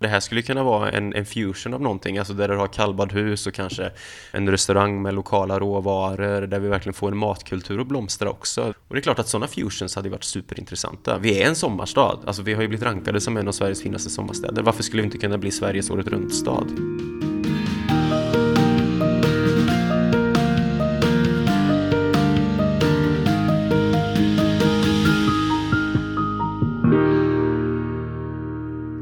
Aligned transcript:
Det 0.00 0.08
här 0.08 0.20
skulle 0.20 0.42
kunna 0.42 0.64
vara 0.64 0.90
en, 0.90 1.14
en 1.14 1.26
fusion 1.26 1.74
av 1.74 1.82
någonting, 1.82 2.18
alltså 2.18 2.34
där 2.34 2.48
du 2.48 2.56
har 2.56 2.66
kallbadhus 2.66 3.46
och 3.46 3.54
kanske 3.54 3.90
en 4.32 4.50
restaurang 4.50 5.02
med 5.02 5.14
lokala 5.14 5.58
råvaror, 5.58 6.46
där 6.46 6.60
vi 6.60 6.68
verkligen 6.68 6.94
får 6.94 7.10
en 7.10 7.16
matkultur 7.16 7.80
att 7.80 7.86
blomstra 7.86 8.30
också. 8.30 8.62
Och 8.88 8.94
det 8.94 8.98
är 8.98 9.02
klart 9.02 9.18
att 9.18 9.28
sådana 9.28 9.46
fusions 9.46 9.96
hade 9.96 10.08
varit 10.08 10.24
superintressanta. 10.24 11.18
Vi 11.18 11.42
är 11.42 11.48
en 11.48 11.56
sommarstad, 11.56 12.18
alltså 12.26 12.42
vi 12.42 12.54
har 12.54 12.62
ju 12.62 12.68
blivit 12.68 12.86
rankade 12.86 13.20
som 13.20 13.36
en 13.36 13.48
av 13.48 13.52
Sveriges 13.52 13.82
finaste 13.82 14.10
sommarstäder. 14.10 14.62
Varför 14.62 14.82
skulle 14.82 15.02
vi 15.02 15.06
inte 15.06 15.18
kunna 15.18 15.38
bli 15.38 15.50
Sveriges 15.50 15.90
året 15.90 16.06
runt-stad? 16.06 16.66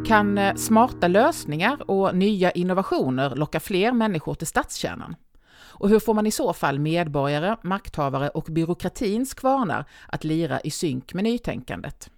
Kan 0.08 0.38
eh, 0.38 0.54
smarta 0.54 1.08
lösningar 1.08 1.90
och 1.90 2.14
nya 2.16 2.50
innovationer 2.50 3.36
locka 3.36 3.60
fler 3.60 3.92
människor 3.92 4.34
till 4.34 4.46
stadskärnan? 4.46 5.16
Och 5.54 5.88
hur 5.88 6.00
får 6.00 6.14
man 6.14 6.26
i 6.26 6.30
så 6.30 6.52
fall 6.52 6.78
medborgare, 6.78 7.56
makthavare 7.62 8.28
och 8.28 8.44
byråkratins 8.44 9.34
kvarnar 9.34 9.84
att 10.06 10.24
lira 10.24 10.60
i 10.60 10.70
synk 10.70 11.14
med 11.14 11.24
nytänkandet? 11.24 12.10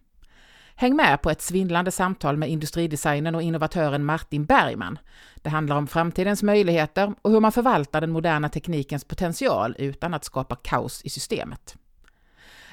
Häng 0.75 0.97
med 0.97 1.23
på 1.23 1.31
ett 1.31 1.43
svindlande 1.43 1.91
samtal 1.91 2.37
med 2.37 2.51
industridesignern 2.51 3.35
och 3.35 3.43
innovatören 3.43 4.05
Martin 4.05 4.45
Bergman. 4.45 4.99
Det 5.37 5.51
handlar 5.51 5.77
om 5.77 5.87
framtidens 5.87 6.43
möjligheter 6.43 7.15
och 7.23 7.31
hur 7.31 7.41
man 7.41 7.53
förvaltar 7.53 8.01
den 8.01 8.11
moderna 8.11 8.49
teknikens 8.49 9.05
potential 9.05 9.77
utan 9.79 10.15
att 10.15 10.25
skapa 10.25 10.57
kaos 10.57 11.03
i 11.05 11.11
systemet. 11.11 11.77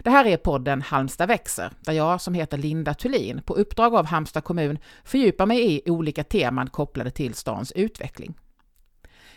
Det 0.04 0.10
här 0.10 0.26
är 0.26 0.38
podden 0.38 0.82
Halmstad 0.82 1.28
växer, 1.28 1.72
där 1.80 1.94
jag 1.94 2.22
som 2.22 2.34
heter 2.34 2.58
Linda 2.58 2.94
Thulin 2.94 3.42
på 3.46 3.54
uppdrag 3.54 3.96
av 3.96 4.06
Halmstad 4.06 4.44
kommun 4.44 4.80
fördjupar 5.04 5.46
mig 5.46 5.76
i 5.76 5.92
olika 5.92 6.24
teman 6.24 6.70
kopplade 6.70 7.12
till 7.12 7.34
stans 7.34 7.72
utveckling. 7.72 8.38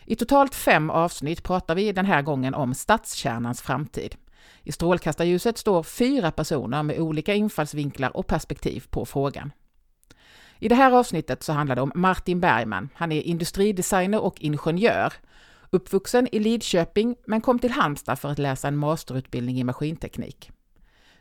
I 0.04 0.16
totalt 0.16 0.54
fem 0.54 0.90
avsnitt 0.90 1.43
pratar 1.43 1.74
vi 1.74 1.93
den 1.93 2.07
här 2.07 2.23
gången 2.23 2.54
om 2.54 2.74
stadskärnans 2.74 3.62
framtid. 3.62 4.16
I 4.62 4.73
strålkastarljuset 4.73 5.59
står 5.59 5.82
fyra 5.82 6.30
personer 6.30 6.82
med 6.82 6.99
olika 6.99 7.34
infallsvinklar 7.34 8.16
och 8.16 8.27
perspektiv 8.27 8.84
på 8.90 9.06
frågan. 9.06 9.52
I 10.59 10.68
det 10.68 10.74
här 10.74 10.93
avsnittet 10.93 11.43
så 11.43 11.52
handlar 11.52 11.77
det 11.77 11.82
om 11.82 11.93
Martin 11.95 12.40
Bergman. 12.40 12.88
Han 12.95 13.12
är 13.12 13.23
industridesigner 13.23 14.21
och 14.21 14.40
ingenjör. 14.40 15.12
Uppvuxen 15.71 16.29
i 16.32 16.38
Lidköping 16.38 17.16
men 17.27 17.40
kom 17.40 17.59
till 17.59 17.71
Halmstad 17.71 18.18
för 18.18 18.29
att 18.29 18.38
läsa 18.38 18.68
en 18.68 18.77
masterutbildning 18.77 19.60
i 19.60 19.65
maskinteknik. 19.65 20.51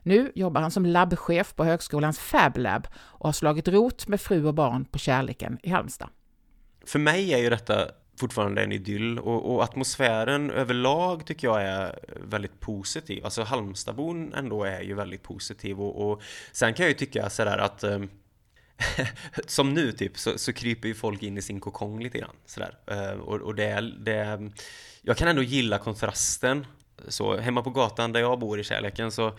Nu 0.04 0.32
jobbar 0.36 0.62
han 0.62 0.72
som 0.72 0.86
labbchef 0.86 1.56
på 1.56 1.64
högskolans 1.64 2.20
Fab 2.20 2.58
Lab 2.58 2.88
och 2.96 3.28
har 3.28 3.34
slagit 3.34 3.68
rot 3.68 4.08
med 4.08 4.22
fru 4.22 4.46
och 4.46 4.54
barn 4.54 4.86
på 4.86 4.98
kärleken 4.98 5.60
i 5.64 5.70
Halmstad. 5.70 6.10
För 6.86 7.00
mig 7.00 7.34
är 7.34 7.38
ju 7.38 7.50
detta 7.50 7.88
fortfarande 8.20 8.64
en 8.64 8.72
idyll 8.72 9.20
och, 9.20 9.54
och, 9.54 9.64
atmosfären 9.64 10.52
överlag 10.52 11.26
tycker 11.26 11.48
jag 11.48 11.62
är 11.62 12.00
väldigt 12.24 12.60
positiv. 12.60 13.26
Alltså 13.26 13.44
Halmstadbon 13.44 14.34
ändå 14.34 14.64
är 14.64 14.82
ju 14.82 14.94
väldigt 14.94 15.24
positiv 15.24 15.82
och, 15.82 16.12
och 16.12 16.22
sen 16.52 16.74
kan 16.74 16.84
jag 16.84 16.90
ju 16.90 16.98
tycka 16.98 17.30
sådär 17.30 17.58
att 17.58 17.84
eh, 17.84 18.00
som 19.48 19.74
nu 19.74 19.92
typ 19.92 20.18
så, 20.18 20.38
så, 20.38 20.54
kryper 20.54 20.88
ju 20.88 20.94
folk 20.94 21.24
in 21.24 21.38
i 21.38 21.42
sin 21.42 21.60
kokong 21.60 22.04
lite 22.04 22.18
grann 22.18 22.36
sådär. 22.46 22.78
Eh, 22.88 23.20
och, 23.20 23.42
och 23.42 23.56
det, 23.56 23.94
det, 24.00 24.50
jag 25.02 25.18
kan 25.18 25.28
ändå 25.28 25.44
gilla 25.44 25.78
kontrasten. 25.78 26.66
Så 27.08 27.38
hemma 27.38 27.62
på 27.62 27.70
gatan 27.70 28.12
där 28.12 28.20
jag 28.20 28.40
bor 28.40 28.60
i 28.60 28.64
kärleken 28.64 29.12
så 29.12 29.34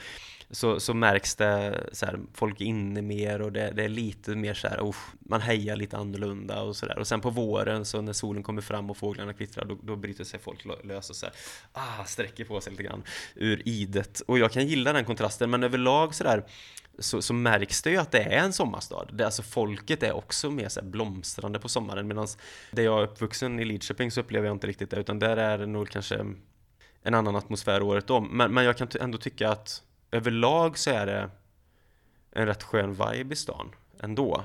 så, 0.51 0.81
så 0.81 0.95
märks 0.95 1.35
det 1.35 1.87
så 1.93 2.07
här, 2.07 2.21
folk 2.35 2.61
är 2.61 2.65
inne 2.65 3.03
mer 3.03 3.43
och 3.43 3.53
det, 3.53 3.71
det 3.71 3.85
är 3.85 3.89
lite 3.89 4.37
mer 4.37 4.55
så 4.55 4.69
här, 4.69 4.81
oh, 4.81 4.97
man 5.19 5.41
hejar 5.41 5.77
lite 5.77 5.97
annorlunda 5.97 6.63
och 6.63 6.77
sådär. 6.77 6.99
Och 6.99 7.07
sen 7.07 7.21
på 7.21 7.31
våren 7.31 7.85
så 7.85 8.01
när 8.01 8.13
solen 8.13 8.43
kommer 8.43 8.63
fram 8.63 8.91
och 8.91 8.97
fåglarna 8.97 9.33
kvittrar 9.33 9.65
då, 9.65 9.79
då 9.83 9.97
bryter 9.97 10.25
sig 10.25 10.41
folk 10.41 10.67
lös 10.85 11.11
och 11.11 11.17
så 11.17 11.27
här, 11.27 11.35
ah, 11.73 12.05
sträcker 12.05 12.45
på 12.45 12.61
sig 12.61 12.71
lite 12.71 12.83
grann 12.83 13.03
ur 13.35 13.63
idet. 13.69 14.21
Och 14.21 14.39
jag 14.39 14.53
kan 14.53 14.67
gilla 14.67 14.93
den 14.93 15.05
kontrasten 15.05 15.51
men 15.51 15.63
överlag 15.63 16.15
så 16.15 16.25
där 16.25 16.45
så, 16.99 17.23
så, 17.23 17.35
märks 17.35 17.83
det 17.83 17.91
ju 17.91 17.97
att 17.97 18.11
det 18.11 18.23
är 18.23 18.45
en 18.45 18.53
sommarstad. 18.53 19.09
Det, 19.13 19.25
alltså 19.25 19.43
folket 19.43 20.03
är 20.03 20.13
också 20.13 20.51
mer 20.51 20.69
så 20.69 20.83
blomstrande 20.83 21.59
på 21.59 21.69
sommaren 21.69 22.09
medan 22.09 22.27
där 22.71 22.83
jag 22.83 22.99
är 22.99 23.05
uppvuxen 23.05 23.61
i 23.61 23.65
Lidköping 23.65 24.11
så 24.11 24.21
upplever 24.21 24.47
jag 24.47 24.55
inte 24.55 24.67
riktigt 24.67 24.91
det 24.91 24.97
utan 24.97 25.19
där 25.19 25.37
är 25.37 25.59
det 25.59 25.67
nog 25.67 25.91
kanske 25.91 26.27
en 27.03 27.15
annan 27.15 27.37
atmosfär 27.37 27.83
året 27.83 28.11
om. 28.11 28.37
Men, 28.37 28.55
men 28.55 28.65
jag 28.65 28.77
kan 28.77 28.89
ändå 29.01 29.19
tycka 29.19 29.51
att 29.51 29.83
överlag 30.13 30.79
så 30.79 30.91
är 30.91 31.07
det 31.07 31.31
en 32.33 32.47
rätt 32.47 32.63
skön 32.63 32.91
vibe 32.91 33.33
i 33.33 33.37
stan 33.37 33.75
ändå. 34.01 34.45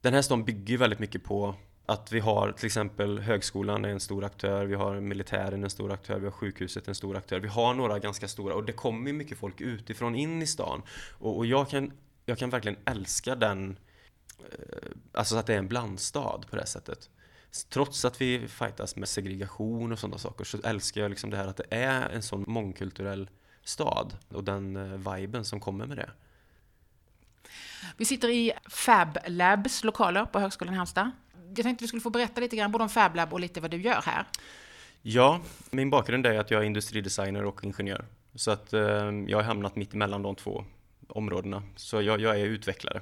Den 0.00 0.14
här 0.14 0.22
stan 0.22 0.44
bygger 0.44 0.70
ju 0.70 0.76
väldigt 0.76 0.98
mycket 0.98 1.24
på 1.24 1.54
att 1.86 2.12
vi 2.12 2.20
har 2.20 2.52
till 2.52 2.66
exempel 2.66 3.18
högskolan 3.18 3.84
är 3.84 3.88
en 3.88 4.00
stor 4.00 4.24
aktör, 4.24 4.66
vi 4.66 4.74
har 4.74 5.00
militären 5.00 5.64
en 5.64 5.70
stor 5.70 5.92
aktör, 5.92 6.18
vi 6.18 6.24
har 6.24 6.32
sjukhuset 6.32 6.88
en 6.88 6.94
stor 6.94 7.16
aktör. 7.16 7.40
Vi 7.40 7.48
har 7.48 7.74
några 7.74 7.98
ganska 7.98 8.28
stora 8.28 8.54
och 8.54 8.64
det 8.64 8.72
kommer 8.72 9.06
ju 9.06 9.12
mycket 9.12 9.38
folk 9.38 9.60
utifrån 9.60 10.14
in 10.14 10.42
i 10.42 10.46
stan. 10.46 10.82
Och, 11.18 11.36
och 11.36 11.46
jag, 11.46 11.68
kan, 11.68 11.92
jag 12.24 12.38
kan 12.38 12.50
verkligen 12.50 12.78
älska 12.84 13.34
den, 13.34 13.78
eh, 14.38 14.88
alltså 15.12 15.36
att 15.36 15.46
det 15.46 15.54
är 15.54 15.58
en 15.58 15.68
blandstad 15.68 16.40
på 16.50 16.56
det 16.56 16.66
sättet. 16.66 17.10
Trots 17.68 18.04
att 18.04 18.20
vi 18.20 18.48
fightas 18.48 18.96
med 18.96 19.08
segregation 19.08 19.92
och 19.92 19.98
sådana 19.98 20.18
saker 20.18 20.44
så 20.44 20.58
älskar 20.64 21.00
jag 21.00 21.10
liksom 21.10 21.30
det 21.30 21.36
här 21.36 21.46
att 21.46 21.56
det 21.56 21.66
är 21.70 22.08
en 22.08 22.22
sån 22.22 22.44
mångkulturell 22.48 23.30
stad 23.68 24.16
och 24.28 24.44
den 24.44 24.76
eh, 24.76 25.14
viben 25.14 25.44
som 25.44 25.60
kommer 25.60 25.86
med 25.86 25.96
det. 25.96 26.10
Vi 27.96 28.04
sitter 28.04 28.28
i 28.28 28.52
Fab 28.68 29.18
Labs 29.26 29.84
lokaler 29.84 30.24
på 30.24 30.38
Högskolan 30.38 30.74
i 30.74 30.76
Halmstad. 30.76 31.10
Jag 31.56 31.64
tänkte 31.64 31.84
vi 31.84 31.88
skulle 31.88 32.00
få 32.00 32.10
berätta 32.10 32.40
lite 32.40 32.56
grann 32.56 32.72
både 32.72 32.84
om 32.84 32.90
Fab 32.90 33.16
Lab 33.16 33.32
och 33.32 33.40
lite 33.40 33.60
vad 33.60 33.70
du 33.70 33.76
gör 33.76 34.02
här. 34.04 34.24
Ja, 35.02 35.40
min 35.70 35.90
bakgrund 35.90 36.26
är 36.26 36.38
att 36.38 36.50
jag 36.50 36.62
är 36.62 36.66
industridesigner 36.66 37.44
och 37.44 37.64
ingenjör. 37.64 38.04
Så 38.34 38.50
att 38.50 38.72
eh, 38.72 38.80
jag 39.26 39.38
har 39.38 39.42
hamnat 39.42 39.76
mitt 39.76 39.94
emellan 39.94 40.22
de 40.22 40.34
två 40.34 40.64
områdena. 41.08 41.62
Så 41.76 42.02
jag, 42.02 42.20
jag 42.20 42.40
är 42.40 42.44
utvecklare 42.44 43.00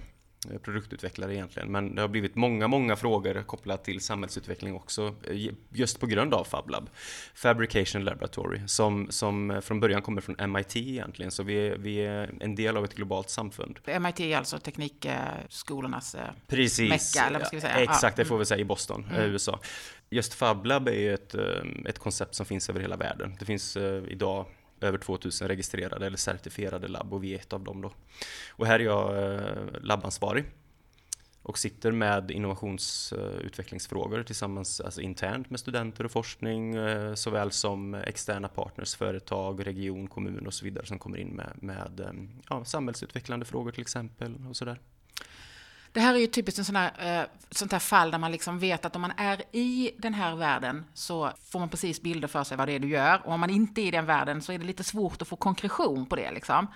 produktutvecklare 0.62 1.34
egentligen. 1.34 1.73
Men 1.73 1.95
det 1.95 2.01
har 2.01 2.09
blivit 2.09 2.34
många, 2.34 2.69
många 2.69 2.97
frågor 2.97 3.43
kopplat 3.43 3.84
till 3.84 4.01
samhällsutveckling 4.01 4.75
också, 4.75 5.15
eh, 5.25 5.53
just 5.73 6.01
på 6.01 6.07
grund 6.07 6.34
av 6.34 6.45
FabLab. 6.45 6.91
Fabrication 7.34 8.05
Laboratory, 8.05 8.61
som, 8.67 9.07
som 9.11 9.61
från 9.65 9.81
början 9.81 10.03
kommer 10.03 10.21
från 10.21 10.53
MIT 10.53 10.77
egentligen, 10.77 11.31
så 11.31 11.43
vi 11.43 11.69
är, 11.69 11.77
vi 11.77 11.99
är 11.99 12.34
en 12.41 12.55
del 12.55 12.77
av 12.77 12.84
ett 12.84 12.95
globalt 12.95 13.31
samfund. 13.31 13.79
MIT 14.01 14.21
är 14.21 14.37
alltså 14.37 14.59
teknikskolornas 14.59 16.15
eh, 16.15 16.21
Precis, 16.47 16.91
mecka, 16.91 17.27
eller 17.27 17.39
vad 17.39 17.49
ska 17.49 17.57
vi 17.57 17.61
säga? 17.61 17.83
Exakt, 17.83 18.17
det 18.17 18.25
får 18.25 18.39
vi 18.39 18.45
säga 18.45 18.61
i 18.61 18.65
Boston, 18.65 19.07
mm. 19.11 19.31
USA. 19.31 19.61
Just 20.11 20.34
FabLab 20.34 20.89
är 20.89 20.93
ju 20.93 21.15
ett, 21.15 21.34
eh, 21.34 21.43
ett 21.87 21.99
koncept 21.99 22.34
som 22.34 22.47
finns 22.47 22.71
över 22.71 22.81
hela 22.81 22.97
världen. 22.97 23.37
Det 23.39 23.45
finns 23.45 23.77
idag 24.09 24.47
över 24.81 24.98
2000 24.98 25.48
registrerade 25.48 26.06
eller 26.06 26.16
certifierade 26.16 26.88
labb 26.88 27.12
och 27.12 27.25
vi 27.25 27.34
är 27.34 27.38
ett 27.38 27.53
av 27.53 27.64
dem 27.64 27.82
då. 27.82 27.92
Och 28.50 28.66
här 28.66 28.81
är 28.81 28.84
jag 28.84 29.32
eh, 29.34 29.81
labbansvarig 29.81 30.44
och 31.42 31.59
sitter 31.59 31.92
med 31.92 32.31
innovationsutvecklingsfrågor 32.31 34.22
tillsammans 34.22 34.81
alltså 34.81 35.00
internt 35.00 35.50
med 35.50 35.60
studenter 35.60 36.04
och 36.04 36.10
forskning 36.10 36.75
eh, 36.75 37.15
såväl 37.15 37.50
som 37.50 37.94
externa 37.94 38.48
partners, 38.48 38.97
företag, 38.97 39.66
region, 39.66 40.06
kommun 40.06 40.47
och 40.47 40.54
så 40.54 40.65
vidare 40.65 40.86
som 40.86 40.98
kommer 40.98 41.19
in 41.19 41.28
med, 41.28 41.53
med 41.54 42.00
eh, 42.00 42.12
ja, 42.50 42.65
samhällsutvecklande 42.65 43.47
frågor 43.47 43.72
till 43.72 43.81
exempel 43.81 44.34
och 44.48 44.56
sådär. 44.56 44.78
Det 45.97 46.03
här 46.03 46.15
är 46.15 46.19
ju 46.19 46.27
typiskt 46.27 46.59
en 46.59 46.65
sån 46.65 46.77
här, 46.77 47.21
eh, 47.21 47.27
sånt 47.51 47.73
här 47.73 47.79
fall 47.79 48.11
där 48.11 48.19
man 48.19 48.33
liksom 48.33 48.59
vet 48.59 48.84
att 48.84 48.97
om 48.97 49.03
man 49.03 49.12
är 49.17 49.43
i 49.53 49.91
den 49.99 50.15
här 50.15 50.37
världen 50.37 50.84
så 50.95 51.31
får 51.51 51.59
man 51.59 51.69
precis 51.69 52.03
bilder 52.03 52.29
för 52.29 52.45
sig 52.45 52.57
vad 52.57 52.69
det 52.69 52.73
är 52.73 52.79
du 52.79 52.89
gör. 52.89 53.21
Och 53.25 53.33
om 53.33 53.41
man 53.41 53.51
inte 53.51 53.81
är 53.81 53.87
i 53.87 53.91
den 53.91 54.07
världen 54.07 54.43
så 54.43 54.53
är 54.53 54.59
det 54.59 54.65
lite 54.65 54.84
svårt 54.84 55.23
att 55.23 55.29
få 55.29 55.37
konkretion 55.37 56.07
på 56.07 56.17
det. 56.17 56.31
Liksom. 56.31 56.67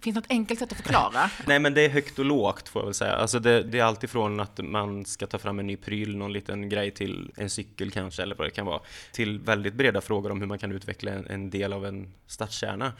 Finns 0.00 0.16
något 0.16 0.26
enkelt 0.28 0.60
sätt 0.60 0.72
att 0.72 0.78
förklara? 0.78 1.30
Nej, 1.46 1.58
men 1.58 1.74
det 1.74 1.84
är 1.84 1.88
högt 1.88 2.18
och 2.18 2.24
lågt 2.24 2.68
får 2.68 2.82
jag 2.82 2.86
väl 2.86 2.94
säga. 2.94 3.12
Alltså 3.12 3.38
det, 3.38 3.62
det 3.62 3.78
är 3.78 3.84
alltifrån 3.84 4.40
att 4.40 4.60
man 4.64 5.04
ska 5.04 5.26
ta 5.26 5.38
fram 5.38 5.58
en 5.58 5.66
ny 5.66 5.76
pryl, 5.76 6.16
någon 6.16 6.32
liten 6.32 6.68
grej 6.68 6.90
till 6.90 7.32
en 7.36 7.50
cykel 7.50 7.90
kanske, 7.90 8.22
eller 8.22 8.36
vad 8.36 8.46
det 8.46 8.50
kan 8.50 8.66
vara, 8.66 8.80
till 9.12 9.38
väldigt 9.38 9.74
breda 9.74 10.00
frågor 10.00 10.32
om 10.32 10.40
hur 10.40 10.46
man 10.46 10.58
kan 10.58 10.72
utveckla 10.72 11.12
en, 11.12 11.26
en 11.26 11.50
del 11.50 11.72
av 11.72 11.86
en 11.86 12.14
stadskärna. 12.26 12.92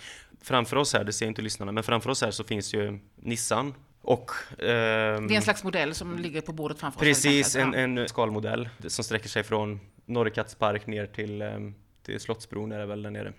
Framför 0.43 0.77
oss 0.77 0.93
här, 0.93 1.05
det 1.05 1.13
ser 1.13 1.27
inte 1.27 1.43
lyssnarna, 1.43 1.73
men 1.73 1.85
framför 1.85 2.11
oss 2.11 2.23
här 2.23 2.31
så 2.31 2.45
finns 2.45 2.75
ju 2.75 2.99
Nissan 3.17 3.75
och, 4.05 4.31
ehm, 4.51 5.29
det 5.29 5.35
är 5.35 5.37
en 5.37 5.43
slags 5.43 5.65
modell 5.65 5.95
som 5.95 6.19
ligger 6.19 6.41
på 6.41 6.53
bordet 6.53 6.79
framför 6.79 6.99
oss. 6.99 7.05
Precis, 7.05 7.57
en, 7.57 7.75
en 7.75 8.09
skalmodell 8.09 8.69
som 8.87 9.05
sträcker 9.05 9.29
sig 9.29 9.43
från 9.43 9.81
Norrkatts 10.07 10.55
park 10.55 10.87
ner 10.87 11.07
till, 11.07 11.43
ehm, 11.43 11.75
till 12.03 12.21
Slottsbron 12.21 12.73
är 12.73 12.79
det 12.79 12.87
väl 12.87 13.03
där 13.03 13.11
nere. 13.11 13.33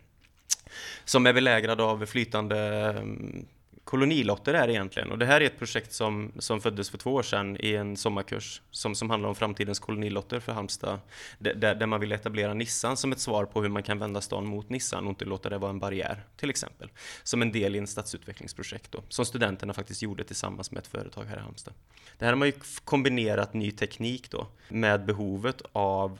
Som 1.06 1.26
är 1.28 1.34
belägrad 1.34 1.82
av 1.82 2.06
flytande 2.06 2.60
ehm, 2.60 3.46
kolonilotter 3.86 4.54
är 4.54 4.70
egentligen. 4.70 5.12
Och 5.12 5.18
det 5.18 5.26
här 5.26 5.42
är 5.42 5.46
ett 5.46 5.58
projekt 5.58 5.94
som, 5.94 6.32
som 6.40 6.62
föddes 6.62 6.90
för 6.90 6.98
två 6.98 7.14
år 7.14 7.24
sedan 7.24 7.58
i 7.60 7.76
en 7.76 7.98
sommarkurs 7.98 8.62
som, 8.72 8.96
som 8.96 9.10
handlar 9.10 9.30
om 9.30 9.36
framtidens 9.36 9.80
kolonilotter 9.80 10.40
för 10.40 10.52
Halmstad. 10.52 11.00
Där, 11.40 11.76
där 11.76 11.86
man 11.86 12.00
vill 12.00 12.12
etablera 12.12 12.54
Nissan 12.54 12.98
som 12.98 13.12
ett 13.12 13.20
svar 13.20 13.46
på 13.46 13.62
hur 13.62 13.70
man 13.70 13.84
kan 13.84 14.00
vända 14.00 14.22
stan 14.22 14.46
mot 14.46 14.70
Nissan 14.70 15.04
och 15.04 15.10
inte 15.10 15.26
låta 15.26 15.50
det 15.50 15.58
vara 15.58 15.70
en 15.70 15.80
barriär, 15.80 16.26
till 16.38 16.50
exempel. 16.50 16.90
Som 17.24 17.42
en 17.42 17.52
del 17.52 17.76
i 17.76 17.80
en 17.80 17.88
stadsutvecklingsprojekt 17.88 18.92
då, 18.92 19.04
som 19.10 19.26
studenterna 19.26 19.74
faktiskt 19.74 20.02
gjorde 20.02 20.24
tillsammans 20.24 20.72
med 20.72 20.82
ett 20.82 20.88
företag 20.88 21.24
här 21.24 21.38
i 21.38 21.42
Halmstad. 21.42 21.74
Det 22.18 22.26
här 22.26 22.32
har 22.32 22.38
man 22.38 22.48
ju 22.48 22.54
kombinerat 22.84 23.54
ny 23.54 23.72
teknik 23.72 24.32
då 24.32 24.48
med 24.70 25.06
behovet 25.06 25.62
av 25.72 26.20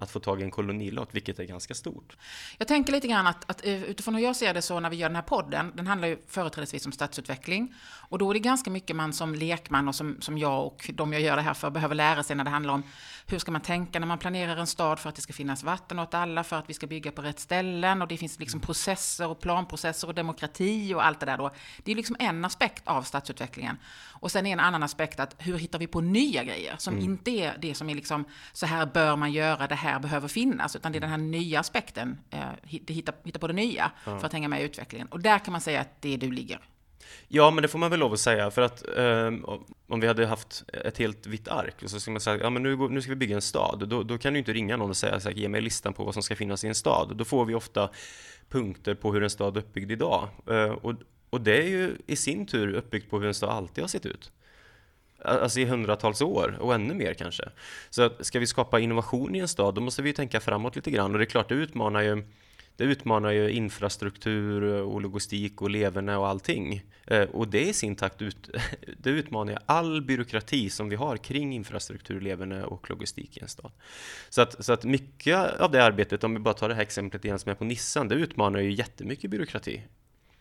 att 0.00 0.10
få 0.10 0.20
tag 0.20 0.40
i 0.40 0.44
en 0.44 0.50
kolonilott, 0.50 1.08
vilket 1.12 1.38
är 1.38 1.44
ganska 1.44 1.74
stort. 1.74 2.16
Jag 2.58 2.68
tänker 2.68 2.92
lite 2.92 3.08
grann 3.08 3.26
att, 3.26 3.50
att, 3.50 3.66
eh, 3.66 3.82
utifrån 3.84 4.14
hur 4.14 4.22
jag 4.22 4.36
ser 4.36 4.54
det 4.54 4.62
så 4.62 4.80
när 4.80 4.90
vi 4.90 4.96
gör 4.96 5.08
den 5.08 5.16
här 5.16 5.22
podden, 5.22 5.72
den 5.74 5.86
handlar 5.86 6.08
ju 6.08 6.18
företrädesvis 6.26 6.86
om 6.86 6.92
stadsutveckling. 6.92 7.74
Och 8.08 8.18
då 8.18 8.30
är 8.30 8.34
det 8.34 8.40
ganska 8.40 8.70
mycket 8.70 8.96
man 8.96 9.12
som 9.12 9.34
lekman 9.34 9.88
och 9.88 9.94
som, 9.94 10.16
som 10.20 10.38
jag 10.38 10.66
och 10.66 10.90
de 10.94 11.12
jag 11.12 11.22
gör 11.22 11.36
det 11.36 11.42
här 11.42 11.54
för 11.54 11.70
behöver 11.70 11.94
lära 11.94 12.22
sig 12.22 12.36
när 12.36 12.44
det 12.44 12.50
handlar 12.50 12.74
om 12.74 12.82
hur 13.26 13.38
ska 13.38 13.50
man 13.50 13.60
tänka 13.60 13.98
när 13.98 14.06
man 14.06 14.18
planerar 14.18 14.56
en 14.56 14.66
stad 14.66 14.98
för 14.98 15.08
att 15.08 15.14
det 15.14 15.22
ska 15.22 15.32
finnas 15.32 15.64
vatten 15.64 15.98
åt 15.98 16.14
alla, 16.14 16.44
för 16.44 16.56
att 16.56 16.70
vi 16.70 16.74
ska 16.74 16.86
bygga 16.86 17.12
på 17.12 17.22
rätt 17.22 17.40
ställen 17.40 18.02
och 18.02 18.08
det 18.08 18.16
finns 18.16 18.38
liksom 18.38 18.60
processer 18.60 19.28
och 19.28 19.40
planprocesser 19.40 20.08
och 20.08 20.14
demokrati 20.14 20.94
och 20.94 21.06
allt 21.06 21.20
det 21.20 21.26
där 21.26 21.38
då. 21.38 21.50
Det 21.84 21.92
är 21.92 21.96
liksom 21.96 22.16
en 22.18 22.44
aspekt 22.44 22.88
av 22.88 23.02
stadsutvecklingen. 23.02 23.76
Och 24.20 24.30
sen 24.30 24.46
är 24.46 24.52
en 24.52 24.60
annan 24.60 24.82
aspekt 24.82 25.20
att 25.20 25.34
hur 25.38 25.58
hittar 25.58 25.78
vi 25.78 25.86
på 25.86 26.00
nya 26.00 26.44
grejer 26.44 26.74
som 26.78 26.94
mm. 26.94 27.04
inte 27.04 27.30
är 27.30 27.58
det 27.58 27.74
som 27.74 27.90
är 27.90 27.94
liksom 27.94 28.24
så 28.52 28.66
här 28.66 28.86
bör 28.86 29.16
man 29.16 29.32
göra, 29.32 29.55
det 29.68 29.74
här 29.74 30.00
behöver 30.00 30.28
finnas, 30.28 30.76
utan 30.76 30.92
det 30.92 30.98
är 30.98 31.00
den 31.00 31.10
här 31.10 31.18
nya 31.18 31.60
aspekten, 31.60 32.18
eh, 32.30 32.40
hitta, 32.62 33.12
hitta 33.24 33.38
på 33.38 33.46
det 33.46 33.52
nya 33.52 33.90
ja. 34.04 34.18
för 34.18 34.26
att 34.26 34.32
hänga 34.32 34.48
med 34.48 34.60
i 34.60 34.64
utvecklingen. 34.64 35.08
Och 35.08 35.20
där 35.20 35.38
kan 35.38 35.52
man 35.52 35.60
säga 35.60 35.80
att 35.80 36.02
det 36.02 36.14
är 36.14 36.18
du 36.18 36.30
ligger. 36.30 36.60
Ja, 37.28 37.50
men 37.50 37.62
det 37.62 37.68
får 37.68 37.78
man 37.78 37.90
väl 37.90 38.00
lov 38.00 38.12
att 38.12 38.20
säga, 38.20 38.50
för 38.50 38.62
att 38.62 38.96
eh, 38.96 39.54
om 39.88 40.00
vi 40.00 40.06
hade 40.06 40.26
haft 40.26 40.64
ett 40.84 40.98
helt 40.98 41.26
vitt 41.26 41.48
ark 41.48 41.74
och 41.82 41.90
så 41.90 42.00
ska 42.00 42.10
man 42.10 42.20
säga, 42.20 42.38
ja 42.42 42.50
men 42.50 42.62
nu, 42.62 42.76
nu 42.76 43.02
ska 43.02 43.10
vi 43.10 43.16
bygga 43.16 43.34
en 43.34 43.42
stad, 43.42 43.88
då, 43.88 44.02
då 44.02 44.18
kan 44.18 44.32
du 44.32 44.38
inte 44.38 44.52
ringa 44.52 44.76
någon 44.76 44.90
och 44.90 44.96
säga, 44.96 45.20
så 45.20 45.28
här, 45.28 45.36
ge 45.36 45.48
mig 45.48 45.60
listan 45.60 45.92
på 45.92 46.04
vad 46.04 46.14
som 46.14 46.22
ska 46.22 46.36
finnas 46.36 46.64
i 46.64 46.68
en 46.68 46.74
stad. 46.74 47.16
Då 47.16 47.24
får 47.24 47.44
vi 47.44 47.54
ofta 47.54 47.90
punkter 48.48 48.94
på 48.94 49.12
hur 49.12 49.22
en 49.22 49.30
stad 49.30 49.56
är 49.56 49.60
uppbyggd 49.60 49.90
idag. 49.90 50.28
Eh, 50.50 50.70
och, 50.70 50.94
och 51.30 51.40
det 51.40 51.62
är 51.62 51.68
ju 51.68 51.96
i 52.06 52.16
sin 52.16 52.46
tur 52.46 52.74
uppbyggt 52.74 53.10
på 53.10 53.18
hur 53.18 53.26
en 53.26 53.34
stad 53.34 53.50
alltid 53.50 53.84
har 53.84 53.88
sett 53.88 54.06
ut. 54.06 54.32
Alltså 55.26 55.60
i 55.60 55.64
hundratals 55.64 56.22
år 56.22 56.56
och 56.60 56.74
ännu 56.74 56.94
mer 56.94 57.14
kanske. 57.14 57.44
Så 57.90 58.02
att 58.02 58.26
ska 58.26 58.38
vi 58.38 58.46
skapa 58.46 58.80
innovation 58.80 59.34
i 59.34 59.38
en 59.38 59.48
stad, 59.48 59.74
då 59.74 59.80
måste 59.80 60.02
vi 60.02 60.12
tänka 60.12 60.40
framåt 60.40 60.76
lite 60.76 60.90
grann 60.90 61.12
och 61.12 61.18
det 61.18 61.24
är 61.24 61.26
klart, 61.26 61.48
det 61.48 61.54
utmanar 61.54 62.02
ju 62.02 62.22
det 62.76 62.84
utmanar 62.84 63.30
ju 63.30 63.50
infrastruktur 63.50 64.62
och 64.62 65.00
logistik 65.00 65.62
och 65.62 65.70
leverne 65.70 66.16
och 66.16 66.28
allting. 66.28 66.82
Eh, 67.06 67.22
och 67.22 67.48
det 67.48 67.68
i 67.68 67.72
sin 67.72 67.96
takt 67.96 68.22
ut, 68.22 68.50
det 68.98 69.10
utmanar 69.10 69.52
ju 69.52 69.58
all 69.66 70.02
byråkrati 70.02 70.70
som 70.70 70.88
vi 70.88 70.96
har 70.96 71.16
kring 71.16 71.54
infrastruktur, 71.54 72.20
leverne 72.20 72.64
och 72.64 72.90
logistik 72.90 73.36
i 73.36 73.40
en 73.40 73.48
stad. 73.48 73.72
Så 74.28 74.42
att, 74.42 74.64
så 74.64 74.72
att 74.72 74.84
mycket 74.84 75.60
av 75.60 75.70
det 75.70 75.84
arbetet, 75.84 76.24
om 76.24 76.34
vi 76.34 76.40
bara 76.40 76.54
tar 76.54 76.68
det 76.68 76.74
här 76.74 76.82
exemplet 76.82 77.24
igen 77.24 77.38
som 77.38 77.50
är 77.50 77.54
på 77.54 77.64
Nissan, 77.64 78.08
det 78.08 78.14
utmanar 78.14 78.60
ju 78.60 78.72
jättemycket 78.72 79.30
byråkrati. 79.30 79.82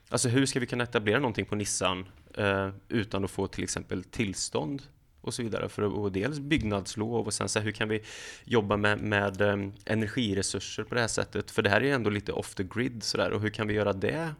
Alltså 0.10 0.30
hur 0.30 0.46
ska 0.46 0.60
vi 0.60 0.66
kunna 0.66 0.84
etablera 0.84 1.20
någonting 1.20 1.46
på 1.46 1.56
Nissan 1.56 2.06
eh, 2.38 2.70
utan 2.90 3.26
att 3.26 3.32
få 3.32 3.48
till 3.48 3.64
exempel 3.64 4.04
tillstånd 4.04 4.82
och 5.22 5.34
så 5.34 5.44
vidare 5.44 5.70
för 5.70 5.82
och 5.82 6.12
dels 6.12 6.40
byggnadslov 6.40 7.26
och 7.26 7.34
sen 7.34 7.50
så 7.50 7.60
här, 7.60 7.64
hur 7.66 7.72
kan 7.72 7.90
vi 7.90 8.02
jobba 8.44 8.78
med, 8.78 9.00
med 9.00 9.42
um, 9.42 9.74
energiresurser 9.86 10.84
på 10.84 10.96
det 10.96 11.02
här 11.02 11.08
sättet 11.08 11.52
för 11.52 11.62
det 11.62 11.70
här 11.70 11.82
är 11.82 11.86
ju 11.86 11.92
ändå 11.92 12.10
lite 12.10 12.32
off 12.32 12.56
the 12.56 12.64
grid 12.64 13.04
sådär 13.04 13.32
och 13.32 13.42
hur 13.42 13.50
kan 13.50 13.68
vi 13.68 13.74
göra 13.74 13.94
det 13.94 14.34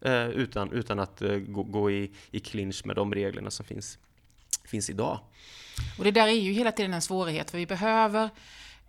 eh, 0.00 0.28
utan, 0.28 0.72
utan 0.72 0.98
att 0.98 1.22
uh, 1.22 1.38
gå, 1.38 1.62
gå, 1.62 1.90
i, 1.90 2.10
i 2.30 2.40
clinch 2.40 2.86
med 2.86 2.96
de 2.96 3.14
reglerna 3.14 3.50
som 3.50 3.66
finns, 3.66 3.98
finns 4.64 4.90
idag. 4.90 5.20
Och 5.98 6.04
det 6.04 6.10
där 6.10 6.26
är 6.26 6.32
ju 6.32 6.52
hela 6.52 6.72
tiden 6.72 6.94
en 6.94 7.02
svårighet 7.02 7.50
för 7.50 7.58
vi 7.58 7.66
behöver 7.66 8.30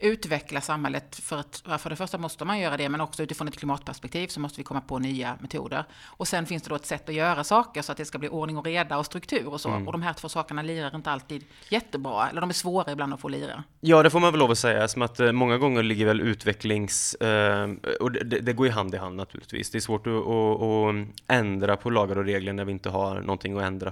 utveckla 0.01 0.61
samhället 0.61 1.15
för 1.15 1.37
att 1.37 1.63
för 1.81 1.89
det 1.89 1.95
första 1.95 2.17
måste 2.17 2.45
man 2.45 2.59
göra 2.59 2.77
det, 2.77 2.89
men 2.89 3.01
också 3.01 3.23
utifrån 3.23 3.47
ett 3.47 3.57
klimatperspektiv 3.57 4.27
så 4.27 4.39
måste 4.39 4.59
vi 4.59 4.63
komma 4.63 4.81
på 4.81 4.99
nya 4.99 5.37
metoder. 5.39 5.83
Och 6.05 6.27
sen 6.27 6.45
finns 6.45 6.63
det 6.63 6.69
då 6.69 6.75
ett 6.75 6.85
sätt 6.85 7.09
att 7.09 7.15
göra 7.15 7.43
saker 7.43 7.81
så 7.81 7.91
att 7.91 7.97
det 7.97 8.05
ska 8.05 8.17
bli 8.17 8.29
ordning 8.29 8.57
och 8.57 8.65
reda 8.65 8.97
och 8.97 9.05
struktur 9.05 9.47
och 9.47 9.61
så. 9.61 9.69
Mm. 9.69 9.87
Och 9.87 9.91
de 9.91 10.01
här 10.01 10.13
två 10.13 10.29
sakerna 10.29 10.61
lirar 10.61 10.95
inte 10.95 11.11
alltid 11.11 11.43
jättebra, 11.69 12.29
eller 12.29 12.41
de 12.41 12.49
är 12.49 12.53
svåra 12.53 12.91
ibland 12.91 13.13
att 13.13 13.19
få 13.19 13.27
lira. 13.27 13.63
Ja, 13.79 14.03
det 14.03 14.09
får 14.09 14.19
man 14.19 14.31
väl 14.33 14.39
lov 14.39 14.51
att 14.51 14.57
säga, 14.57 14.87
som 14.87 15.01
att 15.01 15.19
eh, 15.19 15.31
många 15.31 15.57
gånger 15.57 15.83
ligger 15.83 16.05
väl 16.05 16.21
utvecklings... 16.21 17.15
Eh, 17.15 17.69
och 17.99 18.11
det, 18.11 18.39
det, 18.39 18.53
går 18.53 18.65
ju 18.65 18.71
hand 18.71 18.95
i 18.95 18.97
hand 18.97 19.15
naturligtvis. 19.15 19.69
Det 19.69 19.77
är 19.77 19.79
svårt 19.79 20.07
att, 20.07 20.13
att, 20.13 21.37
ändra 21.37 21.77
på 21.77 21.89
lagar 21.89 22.17
och 22.17 22.25
regler 22.25 22.53
när 22.53 22.65
vi 22.65 22.71
inte 22.71 22.89
har 22.89 23.21
någonting 23.21 23.57
att 23.57 23.63
ändra, 23.63 23.91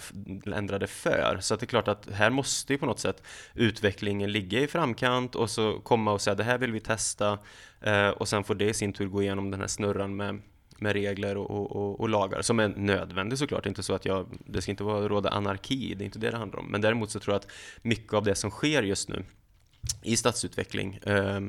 ändra 0.56 0.80
det 0.80 0.88
för. 0.88 1.38
Så 1.42 1.56
det 1.56 1.64
är 1.64 1.68
klart 1.68 1.88
att 1.88 2.08
här 2.14 2.30
måste 2.30 2.74
ju 2.74 2.80
på 2.80 2.86
något 2.86 3.00
sätt 3.00 3.24
utvecklingen 3.54 4.32
ligga 4.32 4.60
i 4.60 4.68
framkant 4.68 5.36
och 5.36 5.50
så 5.50 5.80
kommer 5.80 5.99
komma 6.00 6.12
och 6.12 6.22
säga 6.22 6.36
det 6.36 6.44
här 6.44 6.58
vill 6.58 6.72
vi 6.72 6.80
testa 6.80 7.40
eh, 7.82 8.10
och 8.10 8.28
sen 8.28 8.44
får 8.44 8.56
det 8.56 8.70
i 8.70 8.74
sin 8.74 8.94
tur 8.94 9.08
gå 9.08 9.22
igenom 9.22 9.52
den 9.52 9.60
här 9.60 9.68
snurran 9.68 10.16
med, 10.16 10.42
med 10.78 10.94
regler 10.94 11.38
och, 11.38 11.72
och, 11.72 12.00
och, 12.00 12.10
lagar 12.10 12.42
som 12.42 12.60
är 12.60 12.68
nödvändig 12.68 13.38
såklart. 13.38 13.66
Inte 13.66 13.84
så 13.84 13.94
att 13.94 14.06
jag, 14.06 14.28
det 14.46 14.62
ska 14.62 14.72
inte 14.72 14.84
vara 14.84 15.08
råda 15.08 15.30
anarki, 15.30 15.96
det 15.96 16.04
är 16.04 16.06
inte 16.06 16.20
det 16.20 16.32
det 16.32 16.38
handlar 16.38 16.60
om. 16.60 16.66
Men 16.66 16.82
däremot 16.82 17.12
så 17.12 17.20
tror 17.20 17.34
jag 17.34 17.40
att 17.40 17.52
mycket 17.82 18.14
av 18.14 18.24
det 18.24 18.36
som 18.36 18.52
sker 18.52 18.84
just 18.84 19.10
nu 19.10 19.24
i 20.04 20.18
stadsutveckling 20.18 21.00
eh, 21.04 21.40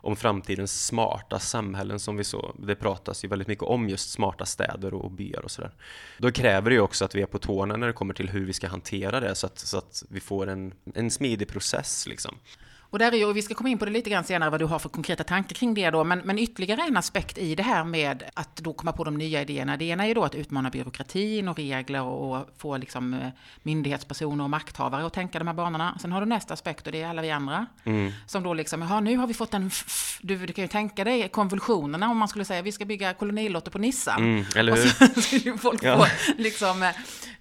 om 0.00 0.16
framtidens 0.16 0.86
smarta 0.86 1.38
samhällen 1.38 1.98
som 1.98 2.16
vi 2.16 2.24
så, 2.24 2.54
det 2.58 2.74
pratas 2.74 3.24
ju 3.24 3.28
väldigt 3.28 3.48
mycket 3.48 3.64
om 3.64 3.88
just 3.88 4.10
smarta 4.10 4.46
städer 4.46 4.94
och 4.94 5.10
byar 5.10 5.40
och 5.44 5.50
sådär. 5.50 5.72
Då 6.18 6.30
kräver 6.30 6.70
det 6.70 6.74
ju 6.74 6.80
också 6.80 7.04
att 7.04 7.14
vi 7.14 7.22
är 7.22 7.26
på 7.26 7.38
tårna 7.38 7.76
när 7.76 7.86
det 7.86 7.92
kommer 7.92 8.14
till 8.14 8.28
hur 8.28 8.46
vi 8.46 8.52
ska 8.52 8.68
hantera 8.68 9.20
det 9.20 9.34
så 9.34 9.46
att, 9.46 9.58
så 9.58 9.78
att 9.78 10.04
vi 10.10 10.20
får 10.20 10.46
en, 10.46 10.74
en 10.94 11.10
smidig 11.10 11.48
process 11.48 12.06
liksom. 12.06 12.34
Och, 12.90 12.98
där 12.98 13.14
är 13.14 13.26
och 13.26 13.36
vi 13.36 13.42
ska 13.42 13.54
komma 13.54 13.68
in 13.68 13.78
på 13.78 13.84
det 13.84 13.90
lite 13.90 14.10
grann 14.10 14.24
senare, 14.24 14.50
vad 14.50 14.60
du 14.60 14.64
har 14.64 14.78
för 14.78 14.88
konkreta 14.88 15.24
tankar 15.24 15.54
kring 15.54 15.74
det 15.74 15.90
då. 15.90 16.04
Men, 16.04 16.18
men 16.18 16.38
ytterligare 16.38 16.82
en 16.82 16.96
aspekt 16.96 17.38
i 17.38 17.54
det 17.54 17.62
här 17.62 17.84
med 17.84 18.22
att 18.34 18.56
då 18.56 18.72
komma 18.72 18.92
på 18.92 19.04
de 19.04 19.18
nya 19.18 19.42
idéerna. 19.42 19.76
Det 19.76 19.84
ena 19.84 20.04
är 20.04 20.08
ju 20.08 20.14
då 20.14 20.24
att 20.24 20.34
utmana 20.34 20.70
byråkratin 20.70 21.48
och 21.48 21.56
regler 21.56 22.02
och 22.02 22.48
få 22.58 22.76
liksom 22.76 23.14
eh, 23.14 23.28
myndighetspersoner 23.62 24.44
och 24.44 24.50
makthavare 24.50 25.06
att 25.06 25.12
tänka 25.12 25.38
de 25.38 25.46
här 25.48 25.54
banorna. 25.54 25.98
Sen 26.00 26.12
har 26.12 26.20
du 26.20 26.26
nästa 26.26 26.54
aspekt 26.54 26.86
och 26.86 26.92
det 26.92 27.02
är 27.02 27.08
alla 27.08 27.22
vi 27.22 27.30
andra. 27.30 27.66
Mm. 27.84 28.12
Som 28.26 28.42
då 28.42 28.54
liksom, 28.54 28.82
jaha 28.82 29.00
nu 29.00 29.16
har 29.16 29.26
vi 29.26 29.34
fått 29.34 29.54
en, 29.54 29.70
du, 30.20 30.46
du 30.46 30.52
kan 30.52 30.64
ju 30.64 30.68
tänka 30.68 31.04
dig 31.04 31.28
konvulsionerna 31.28 32.10
om 32.10 32.16
man 32.16 32.28
skulle 32.28 32.44
säga 32.44 32.62
vi 32.62 32.72
ska 32.72 32.84
bygga 32.84 33.14
kolonilotter 33.14 33.70
på 33.70 33.78
Nissan. 33.78 34.22
Mm, 34.22 34.44
eller 34.56 34.76
hur? 34.76 34.82
Och 34.82 35.14
så 35.14 35.20
skulle 35.22 35.58
folk 35.58 35.82
ja. 35.82 35.98
få 35.98 36.32
liksom 36.42 36.82
eh, 36.82 36.90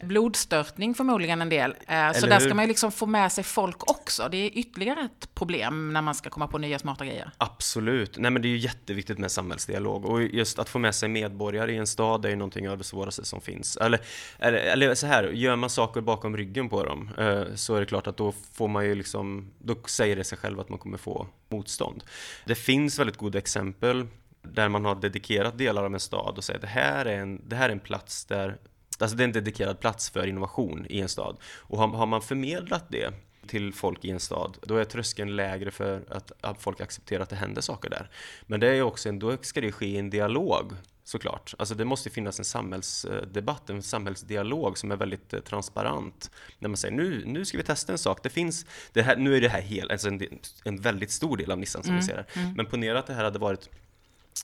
blodstörtning 0.01 0.93
förmodligen 0.93 1.41
en 1.41 1.49
del. 1.49 1.75
Eh, 1.87 2.11
så 2.13 2.25
där 2.25 2.39
ska 2.39 2.53
man 2.53 2.63
ju 2.65 2.67
liksom 2.67 2.91
få 2.91 3.05
med 3.05 3.31
sig 3.31 3.43
folk 3.43 3.91
också. 3.91 4.27
Det 4.31 4.37
är 4.37 4.57
ytterligare 4.57 5.01
ett 5.01 5.35
problem 5.37 5.93
när 5.93 6.01
man 6.01 6.15
ska 6.15 6.29
komma 6.29 6.47
på 6.47 6.57
nya 6.57 6.79
smarta 6.79 7.05
grejer. 7.05 7.31
Absolut. 7.37 8.17
Nej 8.17 8.31
men 8.31 8.41
det 8.41 8.47
är 8.47 8.49
ju 8.49 8.57
jätteviktigt 8.57 9.17
med 9.17 9.31
samhällsdialog 9.31 10.05
och 10.05 10.21
just 10.21 10.59
att 10.59 10.69
få 10.69 10.79
med 10.79 10.95
sig 10.95 11.09
medborgare 11.09 11.73
i 11.73 11.77
en 11.77 11.87
stad 11.87 12.25
är 12.25 12.29
ju 12.29 12.35
någonting 12.35 12.69
av 12.69 12.77
det 12.77 12.83
svåraste 12.83 13.25
som 13.25 13.41
finns. 13.41 13.77
Eller, 13.77 13.99
eller, 14.39 14.57
eller 14.57 14.95
så 14.95 15.07
här, 15.07 15.23
gör 15.23 15.55
man 15.55 15.69
saker 15.69 16.01
bakom 16.01 16.37
ryggen 16.37 16.69
på 16.69 16.83
dem 16.83 17.09
eh, 17.17 17.43
så 17.55 17.75
är 17.75 17.79
det 17.79 17.85
klart 17.85 18.07
att 18.07 18.17
då 18.17 18.33
får 18.53 18.67
man 18.67 18.85
ju 18.85 18.95
liksom, 18.95 19.51
då 19.59 19.75
säger 19.85 20.15
det 20.15 20.23
sig 20.23 20.37
själv 20.37 20.59
att 20.59 20.69
man 20.69 20.79
kommer 20.79 20.97
få 20.97 21.27
motstånd. 21.49 22.03
Det 22.45 22.55
finns 22.55 22.99
väldigt 22.99 23.17
goda 23.17 23.37
exempel 23.37 24.07
där 24.41 24.69
man 24.69 24.85
har 24.85 24.95
dedikerat 24.95 25.57
delar 25.57 25.83
av 25.83 25.93
en 25.93 25.99
stad 25.99 26.37
och 26.37 26.43
säger 26.43 26.59
det 26.59 26.67
här 26.67 27.05
är 27.05 27.21
en, 27.21 27.41
det 27.49 27.55
här 27.55 27.69
är 27.69 27.73
en 27.73 27.79
plats 27.79 28.25
där 28.25 28.57
Alltså 28.99 29.17
det 29.17 29.23
är 29.23 29.25
en 29.25 29.31
dedikerad 29.31 29.79
plats 29.79 30.09
för 30.09 30.27
innovation 30.27 30.85
i 30.89 31.01
en 31.01 31.09
stad. 31.09 31.37
Och 31.57 31.77
har, 31.77 31.87
har 31.87 32.05
man 32.05 32.21
förmedlat 32.21 32.85
det 32.89 33.13
till 33.47 33.73
folk 33.73 34.05
i 34.05 34.09
en 34.09 34.19
stad, 34.19 34.57
då 34.61 34.77
är 34.77 34.85
tröskeln 34.85 35.35
lägre 35.35 35.71
för 35.71 36.03
att, 36.09 36.31
att 36.41 36.61
folk 36.61 36.81
accepterar 36.81 37.23
att 37.23 37.29
det 37.29 37.35
händer 37.35 37.61
saker 37.61 37.89
där. 37.89 38.09
Men 38.45 38.59
det 38.59 38.67
är 38.67 38.81
också 38.81 39.09
en, 39.09 39.19
då 39.19 39.37
ska 39.41 39.61
det 39.61 39.71
ske 39.71 39.85
i 39.85 39.97
en 39.97 40.09
dialog 40.09 40.73
såklart. 41.03 41.53
Alltså 41.59 41.75
det 41.75 41.85
måste 41.85 42.09
finnas 42.09 42.39
en 42.39 42.45
samhällsdebatt, 42.45 43.69
en 43.69 43.83
samhällsdialog 43.83 44.77
som 44.77 44.91
är 44.91 44.95
väldigt 44.95 45.33
eh, 45.33 45.39
transparent. 45.39 46.31
När 46.59 46.69
man 46.69 46.77
säger 46.77 46.95
nu, 46.95 47.23
nu 47.25 47.45
ska 47.45 47.57
vi 47.57 47.63
testa 47.63 47.91
en 47.91 47.97
sak. 47.97 48.23
Det 48.23 48.29
finns, 48.29 48.65
det 48.93 49.01
här, 49.01 49.17
nu 49.17 49.37
är 49.37 49.41
det 49.41 49.49
här 49.49 49.61
hel, 49.61 49.91
alltså 49.91 50.07
en, 50.07 50.21
en 50.63 50.81
väldigt 50.81 51.11
stor 51.11 51.37
del 51.37 51.51
av 51.51 51.59
Nissan 51.59 51.83
som 51.83 51.89
mm, 51.89 52.01
vi 52.01 52.07
ser 52.07 52.15
här. 52.15 52.27
Mm. 52.33 52.53
Men 52.53 52.65
ponera 52.65 52.99
att 52.99 53.07
det 53.07 53.13
här 53.13 53.23
hade 53.23 53.39
varit 53.39 53.69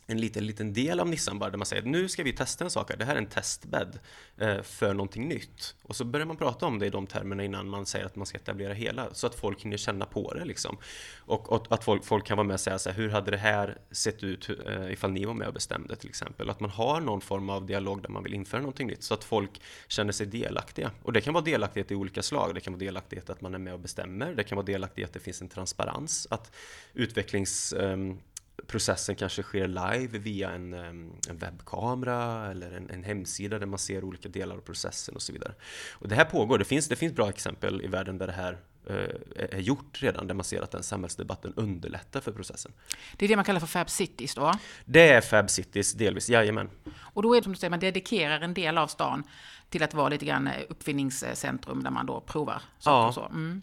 en 0.07 0.21
liten, 0.21 0.45
liten 0.45 0.73
del 0.73 0.99
av 0.99 1.07
Nissan 1.07 1.39
bara 1.39 1.49
där 1.49 1.57
man 1.57 1.65
säger 1.65 1.83
nu 1.83 2.09
ska 2.09 2.23
vi 2.23 2.33
testa 2.33 2.63
en 2.63 2.69
sak 2.69 2.89
här. 2.89 2.97
Det 2.97 3.05
här 3.05 3.13
är 3.13 3.17
en 3.17 3.25
testbädd 3.25 3.99
eh, 4.37 4.61
för 4.61 4.93
någonting 4.93 5.27
nytt. 5.27 5.75
Och 5.83 5.95
så 5.95 6.05
börjar 6.05 6.25
man 6.25 6.37
prata 6.37 6.65
om 6.65 6.79
det 6.79 6.85
i 6.85 6.89
de 6.89 7.07
termerna 7.07 7.43
innan 7.43 7.69
man 7.69 7.85
säger 7.85 8.05
att 8.05 8.15
man 8.15 8.25
ska 8.25 8.37
etablera 8.37 8.73
hela 8.73 9.13
så 9.13 9.27
att 9.27 9.35
folk 9.35 9.61
hinner 9.61 9.77
känna 9.77 10.05
på 10.05 10.33
det 10.33 10.45
liksom. 10.45 10.77
Och, 11.17 11.51
och 11.51 11.67
att 11.69 11.83
folk, 11.83 12.05
folk 12.05 12.25
kan 12.25 12.37
vara 12.37 12.47
med 12.47 12.53
och 12.53 12.59
säga 12.59 12.79
så 12.79 12.89
här, 12.89 12.97
hur 12.97 13.09
hade 13.09 13.31
det 13.31 13.37
här 13.37 13.77
sett 13.91 14.23
ut 14.23 14.49
eh, 14.49 14.91
ifall 14.91 15.11
ni 15.11 15.25
var 15.25 15.33
med 15.33 15.47
och 15.47 15.53
bestämde 15.53 15.95
till 15.95 16.09
exempel. 16.09 16.49
Att 16.49 16.59
man 16.59 16.69
har 16.69 17.01
någon 17.01 17.21
form 17.21 17.49
av 17.49 17.65
dialog 17.65 18.01
där 18.01 18.09
man 18.09 18.23
vill 18.23 18.33
införa 18.33 18.61
någonting 18.61 18.87
nytt 18.87 19.03
så 19.03 19.13
att 19.13 19.23
folk 19.23 19.61
känner 19.87 20.11
sig 20.11 20.27
delaktiga. 20.27 20.91
Och 21.03 21.13
det 21.13 21.21
kan 21.21 21.33
vara 21.33 21.43
delaktighet 21.43 21.91
i 21.91 21.95
olika 21.95 22.23
slag. 22.23 22.55
Det 22.55 22.61
kan 22.61 22.73
vara 22.73 22.79
delaktighet 22.79 23.29
att 23.29 23.41
man 23.41 23.53
är 23.53 23.59
med 23.59 23.73
och 23.73 23.79
bestämmer. 23.79 24.33
Det 24.33 24.43
kan 24.43 24.55
vara 24.55 24.65
delaktighet 24.65 25.09
att 25.09 25.13
det 25.13 25.19
finns 25.19 25.41
en 25.41 25.49
transparens. 25.49 26.27
Att 26.29 26.51
utvecklings 26.93 27.73
ehm, 27.73 28.19
processen 28.67 29.15
kanske 29.15 29.43
sker 29.43 29.67
live 29.67 30.17
via 30.17 30.51
en, 30.51 30.73
en 30.73 31.11
webbkamera 31.29 32.51
eller 32.51 32.71
en, 32.71 32.89
en, 32.89 33.03
hemsida 33.03 33.59
där 33.59 33.65
man 33.65 33.79
ser 33.79 34.03
olika 34.03 34.29
delar 34.29 34.55
av 34.55 34.59
processen 34.59 35.15
och 35.15 35.21
så 35.21 35.33
vidare. 35.33 35.53
Och 35.91 36.07
det 36.07 36.15
här 36.15 36.25
pågår, 36.25 36.57
det 36.57 36.65
finns, 36.65 36.87
det 36.87 36.95
finns 36.95 37.13
bra 37.13 37.29
exempel 37.29 37.81
i 37.81 37.87
världen 37.87 38.17
där 38.17 38.27
det 38.27 38.33
här 38.33 38.57
eh, 38.87 39.57
är 39.57 39.59
gjort 39.59 40.03
redan, 40.03 40.27
där 40.27 40.35
man 40.35 40.43
ser 40.43 40.61
att 40.61 40.71
den 40.71 40.83
samhällsdebatten 40.83 41.53
underlättar 41.55 42.21
för 42.21 42.31
processen. 42.31 42.71
Det 43.17 43.25
är 43.25 43.29
det 43.29 43.35
man 43.35 43.45
kallar 43.45 43.59
för 43.59 43.67
Fab 43.67 43.89
Cities 43.89 44.35
då? 44.35 44.53
Det 44.85 45.09
är 45.09 45.21
Fab 45.21 45.49
Cities 45.49 45.93
delvis, 45.93 46.29
jajamän. 46.29 46.69
Och 46.95 47.23
då 47.23 47.33
är 47.33 47.39
det 47.39 47.43
som 47.43 47.53
du 47.53 47.59
säger, 47.59 47.69
man 47.69 47.79
dedikerar 47.79 48.41
en 48.41 48.53
del 48.53 48.77
av 48.77 48.87
stan 48.87 49.23
till 49.69 49.83
att 49.83 49.93
vara 49.93 50.09
lite 50.09 50.25
grann 50.25 50.49
uppfinningscentrum 50.69 51.83
där 51.83 51.91
man 51.91 52.05
då 52.05 52.21
provar 52.21 52.61
saker 52.79 52.97
ja. 52.97 53.07
och 53.07 53.13
så. 53.13 53.25
Mm. 53.25 53.61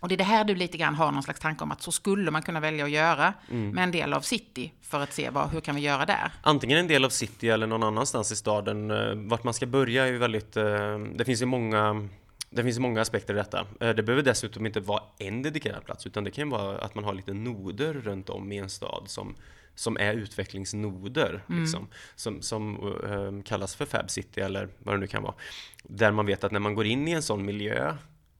Och 0.00 0.08
det 0.08 0.14
är 0.14 0.16
det 0.16 0.24
här 0.24 0.44
du 0.44 0.54
lite 0.54 0.78
grann 0.78 0.94
har 0.94 1.12
någon 1.12 1.22
slags 1.22 1.40
tanke 1.40 1.64
om 1.64 1.72
att 1.72 1.82
så 1.82 1.92
skulle 1.92 2.30
man 2.30 2.42
kunna 2.42 2.60
välja 2.60 2.84
att 2.84 2.90
göra 2.90 3.34
mm. 3.50 3.70
med 3.70 3.84
en 3.84 3.90
del 3.90 4.12
av 4.12 4.20
city 4.20 4.72
för 4.82 5.00
att 5.00 5.12
se 5.12 5.30
vad, 5.30 5.50
hur 5.50 5.60
kan 5.60 5.74
vi 5.74 5.80
göra 5.80 6.06
där? 6.06 6.32
Antingen 6.42 6.78
en 6.78 6.88
del 6.88 7.04
av 7.04 7.10
city 7.10 7.48
eller 7.48 7.66
någon 7.66 7.82
annanstans 7.82 8.32
i 8.32 8.36
staden. 8.36 8.90
Eh, 8.90 9.14
vart 9.14 9.44
man 9.44 9.54
ska 9.54 9.66
börja 9.66 10.06
är 10.06 10.12
ju 10.12 10.18
väldigt, 10.18 10.56
eh, 10.56 10.98
det 11.14 11.24
finns 11.24 11.42
ju 11.42 11.46
många 11.46 12.08
det 12.50 12.62
finns 12.62 12.78
många 12.78 13.00
aspekter 13.00 13.34
i 13.34 13.36
detta. 13.36 13.66
Eh, 13.80 13.90
det 13.90 14.02
behöver 14.02 14.22
dessutom 14.22 14.66
inte 14.66 14.80
vara 14.80 15.02
en 15.18 15.42
dedikerad 15.42 15.84
plats 15.84 16.06
utan 16.06 16.24
det 16.24 16.30
kan 16.30 16.50
vara 16.50 16.78
att 16.78 16.94
man 16.94 17.04
har 17.04 17.12
lite 17.12 17.32
noder 17.32 17.92
runt 17.94 18.30
om 18.30 18.52
i 18.52 18.58
en 18.58 18.68
stad 18.68 19.02
som, 19.06 19.34
som 19.74 19.96
är 19.96 20.14
utvecklingsnoder. 20.14 21.44
Mm. 21.48 21.60
Liksom, 21.60 21.88
som 22.16 22.42
som 22.42 22.86
uh, 22.86 23.42
kallas 23.42 23.74
för 23.74 23.84
Fab 23.84 24.10
City 24.10 24.40
eller 24.40 24.68
vad 24.78 24.94
det 24.94 24.98
nu 24.98 25.06
kan 25.06 25.22
vara. 25.22 25.34
Där 25.82 26.12
man 26.12 26.26
vet 26.26 26.44
att 26.44 26.52
när 26.52 26.60
man 26.60 26.74
går 26.74 26.86
in 26.86 27.08
i 27.08 27.10
en 27.10 27.22
sån 27.22 27.44
miljö 27.44 27.96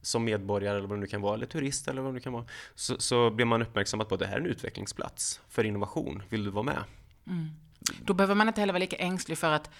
som 0.09 0.25
medborgare 0.25 0.77
eller 0.77 0.88
vad 0.88 0.97
det 0.99 1.00
nu 1.00 1.07
kan 1.07 1.21
vara, 1.21 1.35
eller 1.35 1.47
turist 1.47 1.88
eller 1.88 2.03
vad 2.03 2.11
det 2.11 2.15
nu 2.15 2.21
kan 2.21 2.33
vara, 2.33 2.45
så, 2.75 2.99
så 2.99 3.31
blir 3.31 3.47
man 3.47 3.62
uppmärksammad 3.62 4.09
på 4.09 4.15
att 4.15 4.21
det 4.21 4.27
här 4.27 4.37
är 4.37 4.41
en 4.41 4.47
utvecklingsplats 4.47 5.41
för 5.49 5.65
innovation. 5.65 6.23
Vill 6.29 6.45
du 6.45 6.50
vara 6.50 6.62
med? 6.62 6.85
Mm. 7.27 7.49
Då 8.05 8.15
behöver 8.15 8.35
man 8.35 8.49
inte 8.49 8.61
heller 8.61 8.73
vara 8.73 8.81
lika 8.81 8.97
ängslig 8.97 9.38
för 9.38 9.53
att 9.53 9.71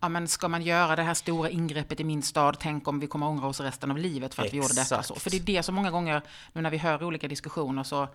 ja, 0.00 0.08
men 0.08 0.28
ska 0.28 0.48
man 0.48 0.62
göra 0.62 0.96
det 0.96 1.02
här 1.02 1.14
stora 1.14 1.50
ingreppet 1.50 2.00
i 2.00 2.04
min 2.04 2.22
stad, 2.22 2.56
tänk 2.60 2.88
om 2.88 3.00
vi 3.00 3.06
kommer 3.06 3.26
ångra 3.26 3.46
oss 3.46 3.60
resten 3.60 3.90
av 3.90 3.98
livet 3.98 4.34
för 4.34 4.42
att 4.42 4.46
Exakt. 4.46 4.54
vi 4.54 4.56
gjorde 4.56 4.74
detta. 4.74 5.02
Så. 5.02 5.14
För 5.14 5.30
det 5.30 5.36
är 5.36 5.40
det 5.40 5.62
som 5.62 5.74
många 5.74 5.90
gånger, 5.90 6.22
nu 6.52 6.62
när 6.62 6.70
vi 6.70 6.76
hör 6.76 7.04
olika 7.04 7.28
diskussioner, 7.28 7.82
så 7.82 8.08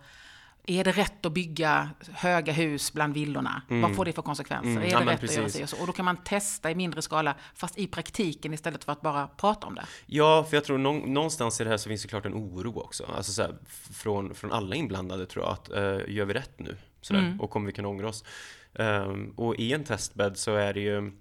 är 0.66 0.84
det 0.84 0.92
rätt 0.92 1.26
att 1.26 1.32
bygga 1.32 1.90
höga 2.12 2.52
hus 2.52 2.92
bland 2.92 3.14
villorna? 3.14 3.62
Mm. 3.70 3.82
Vad 3.82 3.96
får 3.96 4.04
det 4.04 4.12
för 4.12 4.22
konsekvenser? 4.22 4.70
Mm. 4.70 4.82
Är 4.82 4.86
det 4.86 4.90
ja, 4.90 5.12
rätt 5.12 5.20
precis. 5.20 5.38
att 5.38 5.54
göra 5.54 5.66
så? 5.66 5.80
Och 5.80 5.86
då 5.86 5.92
kan 5.92 6.04
man 6.04 6.16
testa 6.16 6.70
i 6.70 6.74
mindre 6.74 7.02
skala, 7.02 7.34
fast 7.54 7.78
i 7.78 7.86
praktiken 7.86 8.54
istället 8.54 8.84
för 8.84 8.92
att 8.92 9.00
bara 9.00 9.26
prata 9.26 9.66
om 9.66 9.74
det. 9.74 9.84
Ja, 10.06 10.46
för 10.50 10.56
jag 10.56 10.64
tror 10.64 10.78
någonstans 10.78 11.60
i 11.60 11.64
det 11.64 11.70
här 11.70 11.76
så 11.76 11.88
finns 11.88 12.02
det 12.02 12.08
klart 12.08 12.26
en 12.26 12.34
oro 12.34 12.80
också. 12.80 13.04
Alltså 13.16 13.32
så 13.32 13.42
här, 13.42 13.54
från, 13.94 14.34
från 14.34 14.52
alla 14.52 14.76
inblandade 14.76 15.26
tror 15.26 15.44
jag, 15.44 15.52
att 15.52 15.70
uh, 15.70 16.14
gör 16.14 16.24
vi 16.24 16.34
rätt 16.34 16.58
nu? 16.60 16.76
Sådär, 17.00 17.20
mm. 17.20 17.40
Och 17.40 17.50
kommer 17.50 17.66
vi 17.66 17.72
kunna 17.72 17.88
ångra 17.88 18.08
oss? 18.08 18.24
Um, 18.72 19.34
och 19.36 19.56
i 19.56 19.72
en 19.72 19.84
testbädd 19.84 20.36
så 20.36 20.54
är 20.54 20.74
det 20.74 20.80
ju 20.80 21.12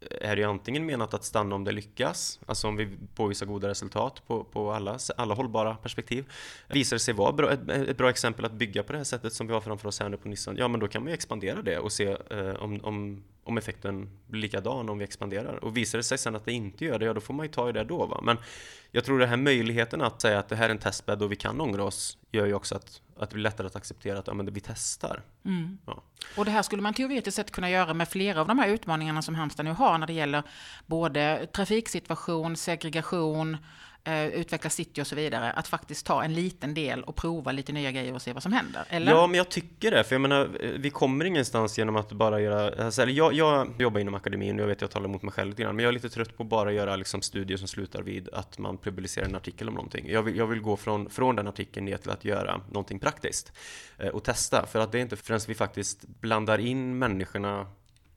är 0.00 0.36
det 0.36 0.44
antingen 0.44 0.86
menat 0.86 1.14
att 1.14 1.24
stanna 1.24 1.54
om 1.54 1.64
det 1.64 1.72
lyckas, 1.72 2.40
alltså 2.46 2.68
om 2.68 2.76
vi 2.76 2.98
påvisar 3.14 3.46
goda 3.46 3.68
resultat 3.68 4.22
på, 4.26 4.44
på 4.44 4.72
alla, 4.72 4.98
alla 5.16 5.34
hållbara 5.34 5.74
perspektiv. 5.74 6.24
Visar 6.68 6.96
det 6.96 7.00
sig 7.00 7.14
vara 7.14 7.32
bra, 7.32 7.52
ett, 7.52 7.68
ett, 7.68 7.96
bra 7.96 8.10
exempel 8.10 8.44
att 8.44 8.52
bygga 8.52 8.82
på 8.82 8.92
det 8.92 8.98
här 8.98 9.04
sättet 9.04 9.32
som 9.32 9.46
vi 9.46 9.52
har 9.52 9.60
framför 9.60 9.88
oss 9.88 10.00
här 10.00 10.08
nu 10.08 10.16
på 10.16 10.28
Nissan, 10.28 10.56
ja 10.56 10.68
men 10.68 10.80
då 10.80 10.88
kan 10.88 11.02
man 11.02 11.08
ju 11.08 11.14
expandera 11.14 11.62
det 11.62 11.78
och 11.78 11.92
se 11.92 12.16
eh, 12.30 12.54
om, 12.54 12.80
om, 12.82 13.22
om 13.48 13.58
effekten 13.58 14.10
blir 14.26 14.40
likadan 14.40 14.88
om 14.88 14.98
vi 14.98 15.04
expanderar. 15.04 15.64
Och 15.64 15.76
visar 15.76 15.98
det 15.98 16.04
sig 16.04 16.18
sen 16.18 16.36
att 16.36 16.44
det 16.44 16.52
inte 16.52 16.84
gör 16.84 16.98
det, 16.98 17.04
ja 17.04 17.14
då 17.14 17.20
får 17.20 17.34
man 17.34 17.46
ju 17.46 17.52
ta 17.52 17.68
i 17.68 17.72
det 17.72 17.84
då. 17.84 18.06
Va? 18.06 18.20
Men 18.22 18.36
jag 18.90 19.04
tror 19.04 19.18
den 19.18 19.28
här 19.28 19.36
möjligheten 19.36 20.02
att 20.02 20.22
säga 20.22 20.38
att 20.38 20.48
det 20.48 20.56
här 20.56 20.66
är 20.66 20.70
en 20.70 20.78
testbädd 20.78 21.22
och 21.22 21.32
vi 21.32 21.36
kan 21.36 21.60
ångra 21.60 21.84
oss 21.84 22.18
gör 22.32 22.46
ju 22.46 22.54
också 22.54 22.74
att, 22.74 23.02
att 23.16 23.30
det 23.30 23.34
blir 23.34 23.42
lättare 23.42 23.66
att 23.66 23.76
acceptera 23.76 24.18
att 24.18 24.26
ja, 24.26 24.34
men 24.34 24.54
vi 24.54 24.60
testar. 24.60 25.22
Mm. 25.44 25.78
Ja. 25.86 26.02
Och 26.36 26.44
det 26.44 26.50
här 26.50 26.62
skulle 26.62 26.82
man 26.82 26.94
teoretiskt 26.94 27.36
sett 27.36 27.50
kunna 27.50 27.70
göra 27.70 27.94
med 27.94 28.08
flera 28.08 28.40
av 28.40 28.46
de 28.46 28.58
här 28.58 28.68
utmaningarna 28.68 29.22
som 29.22 29.34
Halmstad 29.34 29.64
nu 29.64 29.72
har 29.72 29.98
när 29.98 30.06
det 30.06 30.12
gäller 30.12 30.42
både 30.86 31.46
trafiksituation, 31.52 32.56
segregation, 32.56 33.56
Eh, 34.08 34.26
utveckla 34.26 34.70
city 34.70 35.02
och 35.02 35.06
så 35.06 35.16
vidare, 35.16 35.52
att 35.52 35.68
faktiskt 35.68 36.06
ta 36.06 36.24
en 36.24 36.34
liten 36.34 36.74
del 36.74 37.02
och 37.02 37.16
prova 37.16 37.52
lite 37.52 37.72
nya 37.72 37.90
grejer 37.92 38.14
och 38.14 38.22
se 38.22 38.32
vad 38.32 38.42
som 38.42 38.52
händer? 38.52 38.84
Eller? 38.88 39.12
Ja, 39.12 39.26
men 39.26 39.38
jag 39.38 39.48
tycker 39.48 39.90
det, 39.90 40.04
för 40.04 40.14
jag 40.14 40.20
menar, 40.20 40.50
eh, 40.60 40.70
vi 40.76 40.90
kommer 40.90 41.24
ingenstans 41.24 41.78
genom 41.78 41.96
att 41.96 42.12
bara 42.12 42.40
göra, 42.40 42.84
alltså, 42.84 43.04
jag, 43.04 43.32
jag 43.32 43.74
jobbar 43.78 44.00
inom 44.00 44.14
akademin 44.14 44.56
och 44.56 44.62
jag 44.62 44.66
vet 44.68 44.78
att 44.78 44.80
jag 44.80 44.90
talar 44.90 45.06
emot 45.06 45.22
mig 45.22 45.32
själv 45.32 45.50
lite 45.50 45.62
grann, 45.62 45.76
men 45.76 45.82
jag 45.82 45.88
är 45.88 45.92
lite 45.92 46.08
trött 46.08 46.36
på 46.36 46.42
att 46.42 46.48
bara 46.48 46.72
göra 46.72 46.96
liksom, 46.96 47.22
studier 47.22 47.58
som 47.58 47.68
slutar 47.68 48.02
vid 48.02 48.28
att 48.32 48.58
man 48.58 48.78
publicerar 48.78 49.26
en 49.26 49.34
artikel 49.34 49.68
om 49.68 49.74
någonting. 49.74 50.10
Jag 50.10 50.22
vill, 50.22 50.36
jag 50.36 50.46
vill 50.46 50.60
gå 50.60 50.76
från, 50.76 51.10
från 51.10 51.36
den 51.36 51.48
artikeln 51.48 51.86
ner 51.86 51.96
till 51.96 52.10
att 52.10 52.24
göra 52.24 52.60
någonting 52.68 52.98
praktiskt 52.98 53.52
eh, 53.98 54.08
och 54.08 54.24
testa, 54.24 54.66
för 54.66 54.78
att 54.78 54.92
det 54.92 54.98
är 54.98 55.02
inte 55.02 55.16
förrän 55.16 55.40
vi 55.48 55.54
faktiskt 55.54 56.06
blandar 56.20 56.58
in 56.58 56.98
människorna 56.98 57.66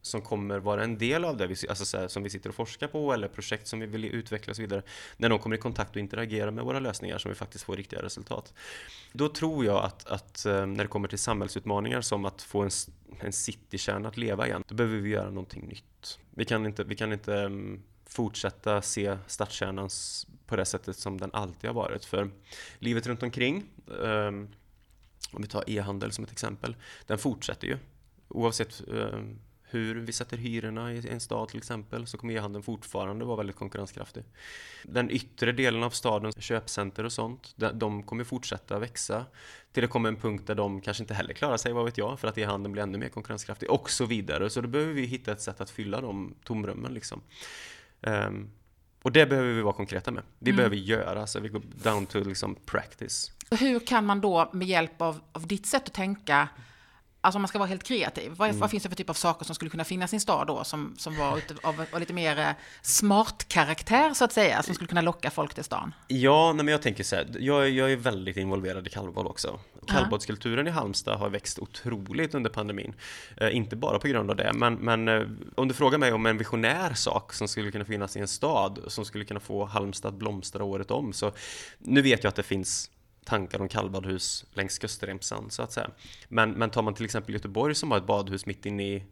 som 0.01 0.21
kommer 0.21 0.59
vara 0.59 0.83
en 0.83 0.97
del 0.97 1.25
av 1.25 1.37
det 1.37 1.47
vi, 1.47 1.55
alltså 1.69 1.85
så 1.85 1.97
här, 1.97 2.07
som 2.07 2.23
vi 2.23 2.29
sitter 2.29 2.49
och 2.49 2.55
forskar 2.55 2.87
på 2.87 3.13
eller 3.13 3.27
projekt 3.27 3.67
som 3.67 3.79
vi 3.79 3.85
vill 3.85 4.05
utveckla 4.05 4.51
och 4.51 4.55
så 4.55 4.61
vidare. 4.61 4.81
När 5.17 5.29
de 5.29 5.39
kommer 5.39 5.55
i 5.55 5.59
kontakt 5.59 5.91
och 5.91 5.97
interagerar 5.97 6.51
med 6.51 6.63
våra 6.63 6.79
lösningar 6.79 7.17
som 7.17 7.29
vi 7.29 7.35
faktiskt 7.35 7.63
får 7.63 7.77
riktiga 7.77 8.01
resultat. 8.01 8.53
Då 9.13 9.29
tror 9.29 9.65
jag 9.65 9.83
att, 9.85 10.07
att 10.07 10.45
eh, 10.45 10.65
när 10.65 10.83
det 10.83 10.87
kommer 10.87 11.07
till 11.07 11.19
samhällsutmaningar 11.19 12.01
som 12.01 12.25
att 12.25 12.41
få 12.41 12.61
en, 12.61 12.69
en 13.19 13.33
citykärna 13.33 14.09
att 14.09 14.17
leva 14.17 14.47
igen, 14.47 14.63
då 14.67 14.75
behöver 14.75 14.97
vi 14.97 15.09
göra 15.09 15.29
någonting 15.29 15.67
nytt. 15.67 16.19
Vi 16.29 16.45
kan 16.45 16.65
inte, 16.65 16.83
vi 16.83 16.95
kan 16.95 17.13
inte 17.13 17.39
mm, 17.39 17.81
fortsätta 18.05 18.81
se 18.81 19.17
stadskärnan 19.27 19.89
på 20.45 20.55
det 20.55 20.65
sättet 20.65 20.97
som 20.97 21.17
den 21.17 21.29
alltid 21.33 21.69
har 21.69 21.75
varit. 21.75 22.05
För 22.05 22.29
livet 22.79 23.07
runt 23.07 23.23
omkring, 23.23 23.63
ehm, 24.03 24.49
om 25.31 25.41
vi 25.41 25.47
tar 25.47 25.69
e-handel 25.69 26.11
som 26.11 26.23
ett 26.23 26.31
exempel, 26.31 26.75
den 27.07 27.17
fortsätter 27.17 27.67
ju. 27.67 27.77
Oavsett 28.27 28.81
ehm, 28.89 29.39
hur 29.71 29.95
vi 29.95 30.13
sätter 30.13 30.37
hyrorna 30.37 30.93
i 30.93 31.09
en 31.09 31.19
stad 31.19 31.49
till 31.49 31.57
exempel 31.57 32.07
så 32.07 32.17
kommer 32.17 32.33
e-handeln 32.33 32.63
fortfarande 32.63 33.25
vara 33.25 33.37
väldigt 33.37 33.55
konkurrenskraftig. 33.55 34.23
Den 34.83 35.11
yttre 35.11 35.51
delen 35.51 35.83
av 35.83 35.89
stadens 35.89 36.43
köpcenter 36.43 37.03
och 37.03 37.11
sånt, 37.11 37.55
de 37.73 38.03
kommer 38.03 38.23
fortsätta 38.23 38.79
växa 38.79 39.25
till 39.71 39.81
det 39.81 39.87
kommer 39.87 40.09
en 40.09 40.15
punkt 40.15 40.47
där 40.47 40.55
de 40.55 40.81
kanske 40.81 41.03
inte 41.03 41.13
heller 41.13 41.33
klarar 41.33 41.57
sig, 41.57 41.73
vad 41.73 41.85
vet 41.85 41.97
jag, 41.97 42.19
för 42.19 42.27
att 42.27 42.37
e-handeln 42.37 42.71
blir 42.71 42.83
ännu 42.83 42.97
mer 42.97 43.09
konkurrenskraftig 43.09 43.71
och 43.71 43.89
så 43.89 44.05
vidare. 44.05 44.49
Så 44.49 44.61
då 44.61 44.67
behöver 44.67 44.93
vi 44.93 45.05
hitta 45.05 45.31
ett 45.31 45.41
sätt 45.41 45.61
att 45.61 45.69
fylla 45.69 46.01
de 46.01 46.35
tomrummen 46.43 46.93
liksom. 46.93 47.21
Um, 48.01 48.51
och 49.01 49.11
det 49.11 49.25
behöver 49.25 49.53
vi 49.53 49.61
vara 49.61 49.73
konkreta 49.73 50.11
med. 50.11 50.23
Vi 50.39 50.49
mm. 50.49 50.57
behöver 50.57 50.75
göra, 50.75 51.27
så 51.27 51.39
vi 51.39 51.49
går 51.49 51.61
down 51.83 52.05
to 52.05 52.19
liksom 52.19 52.55
practice. 52.65 53.31
Hur 53.51 53.79
kan 53.79 54.05
man 54.05 54.21
då 54.21 54.49
med 54.53 54.67
hjälp 54.67 55.01
av, 55.01 55.21
av 55.31 55.47
ditt 55.47 55.65
sätt 55.65 55.83
att 55.85 55.93
tänka 55.93 56.47
Alltså 57.23 57.37
om 57.37 57.41
man 57.41 57.47
ska 57.47 57.59
vara 57.59 57.69
helt 57.69 57.83
kreativ, 57.83 58.31
vad, 58.35 58.49
mm. 58.49 58.59
vad, 58.59 58.71
finns 58.71 58.83
det 58.83 58.89
för 58.89 58.95
typ 58.95 59.09
av 59.09 59.13
saker 59.13 59.45
som 59.45 59.55
skulle 59.55 59.71
kunna 59.71 59.83
finnas 59.83 60.13
i 60.13 60.15
en 60.15 60.19
stad 60.19 60.47
då 60.47 60.63
som, 60.63 60.93
som 60.97 61.17
var 61.17 61.41
av, 61.63 61.85
av 61.91 61.99
lite 61.99 62.13
mer 62.13 62.39
eh, 62.39 62.49
smart 62.81 63.45
karaktär 63.47 64.13
så 64.13 64.25
att 64.25 64.33
säga, 64.33 64.63
som 64.63 64.75
skulle 64.75 64.87
kunna 64.87 65.01
locka 65.01 65.31
folk 65.31 65.53
till 65.53 65.63
stan? 65.63 65.93
Ja, 66.07 66.53
nej, 66.53 66.65
men 66.65 66.71
jag 66.71 66.81
tänker 66.81 67.03
så 67.03 67.15
här, 67.15 67.27
jag, 67.39 67.69
jag 67.69 67.91
är 67.91 67.95
väldigt 67.95 68.37
involverad 68.37 68.87
i 68.87 68.89
kallbad 68.89 69.27
också. 69.27 69.59
Kallbadskulturen 69.87 70.67
i 70.67 70.69
Halmstad 70.69 71.19
har 71.19 71.29
växt 71.29 71.59
otroligt 71.59 72.35
under 72.35 72.49
pandemin. 72.49 72.93
Eh, 73.37 73.55
inte 73.55 73.75
bara 73.75 73.99
på 73.99 74.07
grund 74.07 74.29
av 74.29 74.35
det, 74.35 74.51
men, 74.53 74.73
men 74.73 75.07
eh, 75.07 75.21
om 75.55 75.67
du 75.67 75.73
frågar 75.73 75.97
mig 75.97 76.13
om 76.13 76.25
en 76.25 76.37
visionär 76.37 76.93
sak 76.93 77.33
som 77.33 77.47
skulle 77.47 77.71
kunna 77.71 77.85
finnas 77.85 78.17
i 78.17 78.19
en 78.19 78.27
stad, 78.27 78.79
som 78.87 79.05
skulle 79.05 79.25
kunna 79.25 79.39
få 79.39 79.65
Halmstad 79.65 80.09
att 80.09 80.19
blomstra 80.19 80.63
året 80.63 80.91
om, 80.91 81.13
så 81.13 81.31
nu 81.79 82.01
vet 82.01 82.23
jag 82.23 82.29
att 82.29 82.35
det 82.35 82.43
finns 82.43 82.89
tankar 83.25 83.59
om 83.59 83.67
kallbadhus 83.67 84.45
längs 84.53 84.79
kustremsan 84.79 85.49
så 85.49 85.61
att 85.61 85.71
säga. 85.71 85.89
Men, 86.27 86.51
men 86.51 86.69
tar 86.69 86.81
man 86.81 86.93
till 86.93 87.05
exempel 87.05 87.33
Göteborg 87.33 87.75
som 87.75 87.91
har 87.91 87.97
ett 87.97 88.05
badhus 88.05 88.45
mitt 88.45 88.65
inne 88.65 88.83
i 88.83 89.03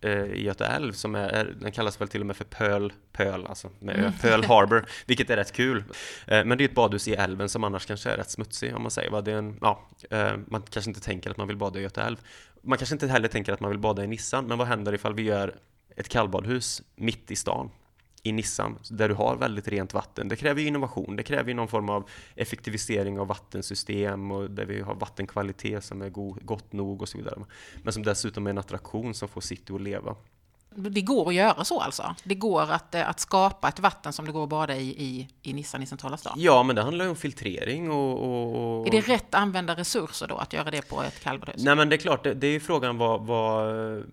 eh, 0.00 0.24
i 0.24 0.44
Göta 0.44 0.66
älv 0.66 0.92
som 0.92 1.14
är, 1.14 1.56
den 1.60 1.72
kallas 1.72 2.00
väl 2.00 2.08
till 2.08 2.20
och 2.20 2.26
med 2.26 2.36
för 2.36 2.44
Pöl, 2.44 2.92
Pöl 3.12 3.46
alltså, 3.46 3.70
med 3.78 3.98
mm. 3.98 4.12
Pearl 4.12 4.44
Harbor, 4.48 4.86
vilket 5.06 5.30
är 5.30 5.36
rätt 5.36 5.52
kul. 5.52 5.84
Eh, 6.26 6.44
men 6.44 6.58
det 6.58 6.64
är 6.64 6.68
ett 6.68 6.74
badhus 6.74 7.08
i 7.08 7.14
älven 7.14 7.48
som 7.48 7.64
annars 7.64 7.86
kanske 7.86 8.10
är 8.10 8.16
rätt 8.16 8.30
smutsig 8.30 8.76
om 8.76 8.82
man 8.82 8.90
säger 8.90 9.10
vad 9.10 9.24
det 9.24 9.32
är 9.32 9.36
en, 9.36 9.58
ja, 9.60 9.88
eh, 10.10 10.32
man 10.46 10.62
kanske 10.62 10.90
inte 10.90 11.00
tänker 11.00 11.30
att 11.30 11.36
man 11.36 11.48
vill 11.48 11.56
bada 11.56 11.78
i 11.78 11.82
Göta 11.82 12.06
älv. 12.06 12.16
Man 12.62 12.78
kanske 12.78 12.94
inte 12.94 13.06
heller 13.06 13.28
tänker 13.28 13.52
att 13.52 13.60
man 13.60 13.70
vill 13.70 13.78
bada 13.78 14.04
i 14.04 14.06
Nissan, 14.06 14.46
men 14.46 14.58
vad 14.58 14.66
händer 14.66 14.94
ifall 14.94 15.14
vi 15.14 15.22
gör 15.22 15.54
ett 15.96 16.08
kallbadhus 16.08 16.82
mitt 16.96 17.30
i 17.30 17.36
stan? 17.36 17.70
I 18.24 18.32
Nissan 18.32 18.78
där 18.90 19.08
du 19.08 19.14
har 19.14 19.36
väldigt 19.36 19.68
rent 19.68 19.94
vatten. 19.94 20.28
Det 20.28 20.36
kräver 20.36 20.62
innovation, 20.62 21.16
det 21.16 21.22
kräver 21.22 21.54
någon 21.54 21.68
form 21.68 21.88
av 21.88 22.08
effektivisering 22.34 23.18
av 23.18 23.26
vattensystem 23.26 24.30
och 24.30 24.50
där 24.50 24.64
vi 24.64 24.80
har 24.80 24.94
vattenkvalitet 24.94 25.84
som 25.84 26.02
är 26.02 26.08
god, 26.08 26.46
gott 26.46 26.72
nog 26.72 27.02
och 27.02 27.08
så 27.08 27.18
vidare. 27.18 27.44
Men 27.82 27.92
som 27.92 28.02
dessutom 28.02 28.46
är 28.46 28.50
en 28.50 28.58
attraktion 28.58 29.14
som 29.14 29.28
får 29.28 29.40
city 29.40 29.74
att 29.74 29.80
leva. 29.80 30.16
Det 30.76 31.00
går 31.00 31.28
att 31.28 31.34
göra 31.34 31.64
så 31.64 31.80
alltså? 31.80 32.14
Det 32.24 32.34
går 32.34 32.72
att, 32.72 32.94
eh, 32.94 33.08
att 33.08 33.20
skapa 33.20 33.68
ett 33.68 33.78
vatten 33.78 34.12
som 34.12 34.26
det 34.26 34.32
går 34.32 34.42
att 34.42 34.48
bada 34.48 34.76
i, 34.76 34.88
i, 34.88 35.28
i 35.42 35.52
Nissan 35.52 35.82
i 35.82 35.86
centrala 35.86 36.16
stan? 36.16 36.34
Ja, 36.36 36.62
men 36.62 36.76
det 36.76 36.82
handlar 36.82 37.04
ju 37.04 37.10
om 37.10 37.16
filtrering 37.16 37.90
och, 37.90 38.18
och, 38.18 38.80
och... 38.80 38.86
Är 38.86 38.90
det 38.90 39.00
rätt 39.00 39.34
använda 39.34 39.74
resurser 39.74 40.26
då, 40.28 40.36
att 40.36 40.52
göra 40.52 40.70
det 40.70 40.88
på 40.88 41.02
ett 41.02 41.20
kallbadhus? 41.20 41.64
Nej, 41.64 41.76
men 41.76 41.88
det 41.88 41.96
är 41.96 41.98
klart, 41.98 42.24
det, 42.24 42.34
det 42.34 42.46
är 42.46 42.52
ju 42.52 42.60
frågan 42.60 42.98
vad, 42.98 43.26
vad 43.26 44.04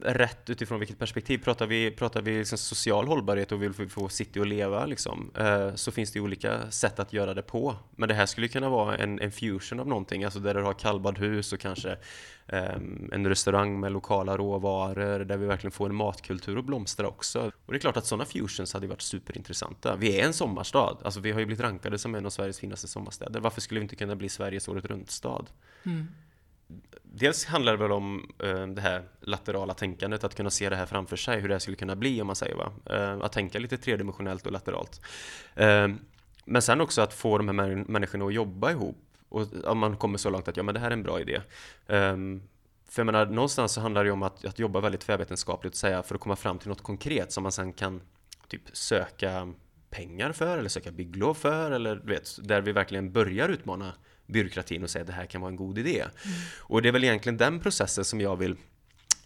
rätt 0.00 0.50
utifrån 0.50 0.78
vilket 0.78 0.98
perspektiv. 0.98 1.38
Pratar 1.38 1.66
vi, 1.66 1.90
pratar 1.90 2.22
vi 2.22 2.38
liksom 2.38 2.58
social 2.58 3.06
hållbarhet 3.06 3.52
och 3.52 3.62
vill 3.62 3.90
få 3.90 4.08
city 4.08 4.40
att 4.40 4.48
leva 4.48 4.86
liksom, 4.86 5.30
eh, 5.38 5.74
så 5.74 5.92
finns 5.92 6.12
det 6.12 6.20
olika 6.20 6.70
sätt 6.70 7.00
att 7.00 7.12
göra 7.12 7.34
det 7.34 7.42
på. 7.42 7.76
Men 7.90 8.08
det 8.08 8.14
här 8.14 8.26
skulle 8.26 8.48
kunna 8.48 8.68
vara 8.68 8.96
en, 8.96 9.20
en 9.20 9.32
fusion 9.32 9.80
av 9.80 9.88
någonting, 9.88 10.24
alltså 10.24 10.38
där 10.38 10.54
du 10.54 10.62
har 10.62 10.72
kallbadhus 10.72 11.52
och 11.52 11.60
kanske 11.60 11.90
eh, 12.46 12.76
en 13.12 13.26
restaurang 13.26 13.80
med 13.80 13.92
lokala 13.92 14.36
råvaror 14.36 15.24
där 15.24 15.36
vi 15.36 15.46
verkligen 15.46 15.72
får 15.72 15.88
en 15.88 15.94
matkultur 15.94 16.58
att 16.58 16.64
blomstra 16.64 17.08
också. 17.08 17.52
Och 17.66 17.72
det 17.72 17.76
är 17.76 17.80
klart 17.80 17.96
att 17.96 18.06
sådana 18.06 18.24
fusions 18.24 18.72
hade 18.72 18.86
varit 18.86 19.02
superintressanta. 19.02 19.96
Vi 19.96 20.20
är 20.20 20.26
en 20.26 20.32
sommarstad, 20.32 20.98
alltså 21.04 21.20
vi 21.20 21.32
har 21.32 21.40
ju 21.40 21.46
blivit 21.46 21.64
rankade 21.64 21.98
som 21.98 22.14
en 22.14 22.26
av 22.26 22.30
Sveriges 22.30 22.60
finaste 22.60 22.88
sommarstäder. 22.88 23.40
Varför 23.40 23.60
skulle 23.60 23.80
vi 23.80 23.84
inte 23.84 23.96
kunna 23.96 24.16
bli 24.16 24.28
Sveriges 24.28 24.68
året 24.68 24.84
runt-stad? 24.84 25.50
Mm 25.84 26.06
dels 27.02 27.44
handlar 27.44 27.72
det 27.72 27.78
väl 27.78 27.92
om 27.92 28.30
eh, 28.42 28.66
det 28.66 28.80
här 28.80 29.02
laterala 29.20 29.74
tänkandet, 29.74 30.24
att 30.24 30.34
kunna 30.34 30.50
se 30.50 30.68
det 30.68 30.76
här 30.76 30.86
framför 30.86 31.16
sig, 31.16 31.40
hur 31.40 31.48
det 31.48 31.54
här 31.54 31.58
skulle 31.58 31.76
kunna 31.76 31.96
bli 31.96 32.20
om 32.20 32.26
man 32.26 32.36
säger 32.36 32.54
va. 32.54 32.72
Eh, 32.90 33.24
att 33.24 33.32
tänka 33.32 33.58
lite 33.58 33.78
tredimensionellt 33.78 34.46
och 34.46 34.52
lateralt. 34.52 35.00
Eh, 35.54 35.88
men 36.44 36.62
sen 36.62 36.80
också 36.80 37.02
att 37.02 37.14
få 37.14 37.38
de 37.38 37.58
här 37.58 37.84
människorna 37.88 38.24
att 38.24 38.34
jobba 38.34 38.70
ihop 38.70 38.96
och 39.28 39.64
om 39.64 39.78
man 39.78 39.96
kommer 39.96 40.18
så 40.18 40.30
långt 40.30 40.48
att 40.48 40.56
ja, 40.56 40.62
men 40.62 40.74
det 40.74 40.80
här 40.80 40.88
är 40.88 40.92
en 40.92 41.02
bra 41.02 41.20
idé. 41.20 41.40
Ehm, 41.86 42.42
för 42.88 43.00
jag 43.00 43.06
menar, 43.06 43.26
någonstans 43.26 43.72
så 43.72 43.80
handlar 43.80 44.04
det 44.04 44.10
om 44.10 44.22
att, 44.22 44.44
att 44.44 44.58
jobba 44.58 44.80
väldigt 44.80 45.00
tvärvetenskapligt 45.00 45.74
säga, 45.74 46.02
för 46.02 46.14
att 46.14 46.20
komma 46.20 46.36
fram 46.36 46.58
till 46.58 46.68
något 46.68 46.82
konkret 46.82 47.32
som 47.32 47.42
man 47.42 47.52
sen 47.52 47.72
kan 47.72 48.00
typ 48.48 48.62
söka 48.72 49.52
pengar 49.90 50.32
för 50.32 50.58
eller 50.58 50.68
söka 50.68 50.90
bygglov 50.90 51.34
för 51.34 51.70
eller 51.70 51.96
vet, 51.96 52.48
där 52.48 52.60
vi 52.60 52.72
verkligen 52.72 53.12
börjar 53.12 53.48
utmana 53.48 53.92
byråkratin 54.26 54.82
och 54.82 54.90
säga 54.90 55.00
att 55.00 55.06
det 55.06 55.12
här 55.12 55.26
kan 55.26 55.40
vara 55.40 55.50
en 55.50 55.56
god 55.56 55.78
idé. 55.78 56.00
Mm. 56.00 56.36
Och 56.58 56.82
det 56.82 56.88
är 56.88 56.92
väl 56.92 57.04
egentligen 57.04 57.36
den 57.36 57.60
processen 57.60 58.04
som 58.04 58.20
jag 58.20 58.36
vill 58.36 58.56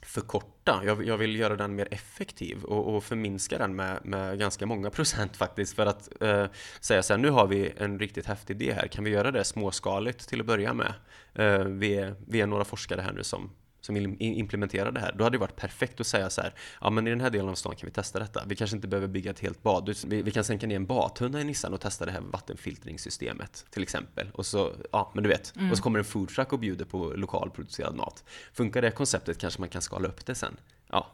förkorta. 0.02 0.82
Jag, 0.84 1.06
jag 1.06 1.18
vill 1.18 1.36
göra 1.36 1.56
den 1.56 1.74
mer 1.74 1.88
effektiv 1.90 2.64
och, 2.64 2.94
och 2.94 3.04
förminska 3.04 3.58
den 3.58 3.76
med, 3.76 4.00
med, 4.04 4.38
ganska 4.38 4.66
många 4.66 4.90
procent 4.90 5.36
faktiskt 5.36 5.76
för 5.76 5.86
att 5.86 6.22
eh, 6.22 6.46
säga 6.80 7.02
så 7.02 7.12
här, 7.12 7.18
nu 7.18 7.30
har 7.30 7.46
vi 7.46 7.72
en 7.76 7.98
riktigt 7.98 8.26
häftig 8.26 8.62
idé 8.62 8.72
här, 8.72 8.86
kan 8.86 9.04
vi 9.04 9.10
göra 9.10 9.30
det 9.30 9.44
småskaligt 9.44 10.28
till 10.28 10.40
att 10.40 10.46
börja 10.46 10.74
med? 10.74 10.94
Eh, 11.34 11.64
vi, 11.64 11.94
är, 11.94 12.14
vi 12.26 12.40
är 12.40 12.46
några 12.46 12.64
forskare 12.64 13.00
här 13.00 13.12
nu 13.12 13.24
som 13.24 13.50
som 13.80 13.94
vill 13.94 14.16
implementera 14.18 14.90
det 14.90 15.00
här, 15.00 15.12
då 15.18 15.24
hade 15.24 15.34
det 15.34 15.40
varit 15.40 15.56
perfekt 15.56 16.00
att 16.00 16.06
säga 16.06 16.30
så 16.30 16.40
här, 16.40 16.54
ja 16.80 16.90
men 16.90 17.06
i 17.06 17.10
den 17.10 17.20
här 17.20 17.30
delen 17.30 17.48
av 17.48 17.54
stan 17.54 17.76
kan 17.76 17.86
vi 17.86 17.92
testa 17.92 18.18
detta. 18.18 18.42
Vi 18.46 18.56
kanske 18.56 18.76
inte 18.76 18.88
behöver 18.88 19.08
bygga 19.08 19.30
ett 19.30 19.40
helt 19.40 19.62
bad, 19.62 19.96
vi, 20.06 20.22
vi 20.22 20.30
kan 20.30 20.44
sänka 20.44 20.66
ner 20.66 20.76
en 20.76 20.86
badtunna 20.86 21.40
i 21.40 21.44
Nissan 21.44 21.74
och 21.74 21.80
testa 21.80 22.06
det 22.06 22.12
här 22.12 22.20
vattenfiltringssystemet 22.20 23.66
till 23.70 23.82
exempel. 23.82 24.30
Och 24.34 24.46
så, 24.46 24.72
ja 24.92 25.10
men 25.14 25.22
du 25.22 25.28
vet, 25.28 25.56
mm. 25.56 25.70
och 25.70 25.76
så 25.76 25.82
kommer 25.82 25.98
en 25.98 26.04
foodtruck 26.04 26.52
och 26.52 26.58
bjuder 26.58 26.84
på 26.84 27.12
lokalproducerad 27.16 27.96
mat. 27.96 28.24
Funkar 28.52 28.82
det 28.82 28.90
konceptet 28.90 29.38
kanske 29.38 29.60
man 29.60 29.68
kan 29.68 29.82
skala 29.82 30.08
upp 30.08 30.26
det 30.26 30.34
sen. 30.34 30.56
Ja, 30.92 31.06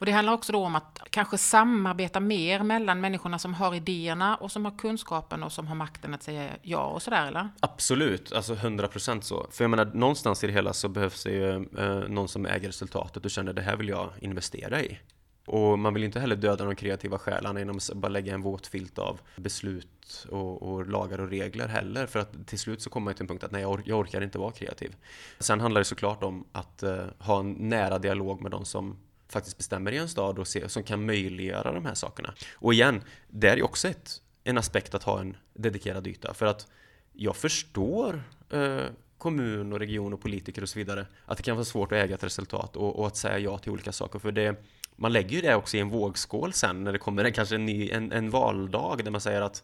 och 0.00 0.06
det 0.06 0.12
handlar 0.12 0.32
också 0.32 0.52
då 0.52 0.64
om 0.64 0.76
att 0.76 0.98
kanske 1.10 1.38
samarbeta 1.38 2.20
mer 2.20 2.62
mellan 2.62 3.00
människorna 3.00 3.38
som 3.38 3.54
har 3.54 3.74
idéerna 3.74 4.36
och 4.36 4.52
som 4.52 4.64
har 4.64 4.78
kunskapen 4.78 5.42
och 5.42 5.52
som 5.52 5.66
har 5.66 5.74
makten 5.74 6.14
att 6.14 6.22
säga 6.22 6.48
ja 6.62 6.86
och 6.86 7.02
sådär 7.02 7.26
eller? 7.26 7.48
Absolut, 7.60 8.32
alltså 8.32 8.54
100% 8.54 9.20
så. 9.20 9.46
För 9.50 9.64
jag 9.64 9.70
menar, 9.70 9.84
någonstans 9.84 10.44
i 10.44 10.46
det 10.46 10.52
hela 10.52 10.72
så 10.72 10.88
behövs 10.88 11.24
det 11.24 11.30
ju 11.30 11.54
eh, 11.78 12.08
någon 12.08 12.28
som 12.28 12.46
äger 12.46 12.66
resultatet 12.66 13.24
och 13.24 13.30
känner 13.30 13.52
det 13.52 13.62
här 13.62 13.76
vill 13.76 13.88
jag 13.88 14.10
investera 14.20 14.82
i. 14.82 14.98
Och 15.46 15.78
man 15.78 15.94
vill 15.94 16.04
inte 16.04 16.20
heller 16.20 16.36
döda 16.36 16.64
de 16.64 16.76
kreativa 16.76 17.18
själarna 17.18 17.58
genom 17.58 17.76
att 17.76 17.94
bara 17.94 18.08
lägga 18.08 18.34
en 18.34 18.42
våt 18.42 18.66
filt 18.66 18.98
av 18.98 19.20
beslut 19.36 20.26
och, 20.30 20.62
och, 20.62 20.86
lagar 20.86 21.20
och 21.20 21.28
regler 21.28 21.68
heller. 21.68 22.06
För 22.06 22.18
att 22.18 22.46
till 22.46 22.58
slut 22.58 22.82
så 22.82 22.90
kommer 22.90 23.04
man 23.04 23.14
till 23.14 23.22
en 23.22 23.28
punkt 23.28 23.44
att 23.44 23.50
nej, 23.50 23.62
jag, 23.62 23.70
or 23.70 23.82
jag 23.84 23.98
orkar 23.98 24.20
inte 24.20 24.38
vara 24.38 24.52
kreativ. 24.52 24.96
Sen 25.38 25.60
handlar 25.60 25.80
det 25.80 25.84
såklart 25.84 26.22
om 26.22 26.44
att 26.52 26.82
uh, 26.82 27.04
ha 27.18 27.40
en 27.40 27.52
nära 27.52 27.98
dialog 27.98 28.42
med 28.42 28.50
de 28.50 28.64
som 28.64 28.96
faktiskt 29.32 29.56
bestämmer 29.58 29.92
i 29.92 29.96
en 29.96 30.08
stad 30.08 30.38
och 30.38 30.48
se, 30.48 30.68
som 30.68 30.82
kan 30.82 31.06
möjliggöra 31.06 31.72
de 31.72 31.86
här 31.86 31.94
sakerna. 31.94 32.34
Och 32.54 32.74
igen, 32.74 33.02
det 33.28 33.48
är 33.48 33.56
ju 33.56 33.62
också 33.62 33.88
ett, 33.88 34.22
en 34.44 34.58
aspekt 34.58 34.94
att 34.94 35.02
ha 35.02 35.20
en 35.20 35.36
dedikerad 35.54 36.06
yta. 36.06 36.34
För 36.34 36.46
att 36.46 36.66
jag 37.12 37.36
förstår 37.36 38.22
eh, 38.50 38.84
kommun 39.18 39.72
och 39.72 39.78
region 39.78 40.12
och 40.12 40.20
politiker 40.20 40.62
och 40.62 40.68
så 40.68 40.78
vidare 40.78 41.06
att 41.26 41.36
det 41.36 41.42
kan 41.42 41.56
vara 41.56 41.64
svårt 41.64 41.92
att 41.92 41.98
äga 41.98 42.14
ett 42.14 42.24
resultat 42.24 42.76
och, 42.76 42.98
och 42.98 43.06
att 43.06 43.16
säga 43.16 43.38
ja 43.38 43.58
till 43.58 43.72
olika 43.72 43.92
saker. 43.92 44.18
För 44.18 44.32
det, 44.32 44.64
man 44.96 45.12
lägger 45.12 45.36
ju 45.36 45.40
det 45.40 45.54
också 45.54 45.76
i 45.76 45.80
en 45.80 45.88
vågskål 45.88 46.52
sen 46.52 46.84
när 46.84 46.92
det 46.92 46.98
kommer 46.98 47.24
en, 47.24 47.32
kanske 47.32 47.54
en, 47.54 47.66
ny, 47.66 47.90
en, 47.90 48.12
en 48.12 48.30
valdag 48.30 49.00
där 49.04 49.10
man 49.10 49.20
säger 49.20 49.40
att 49.40 49.62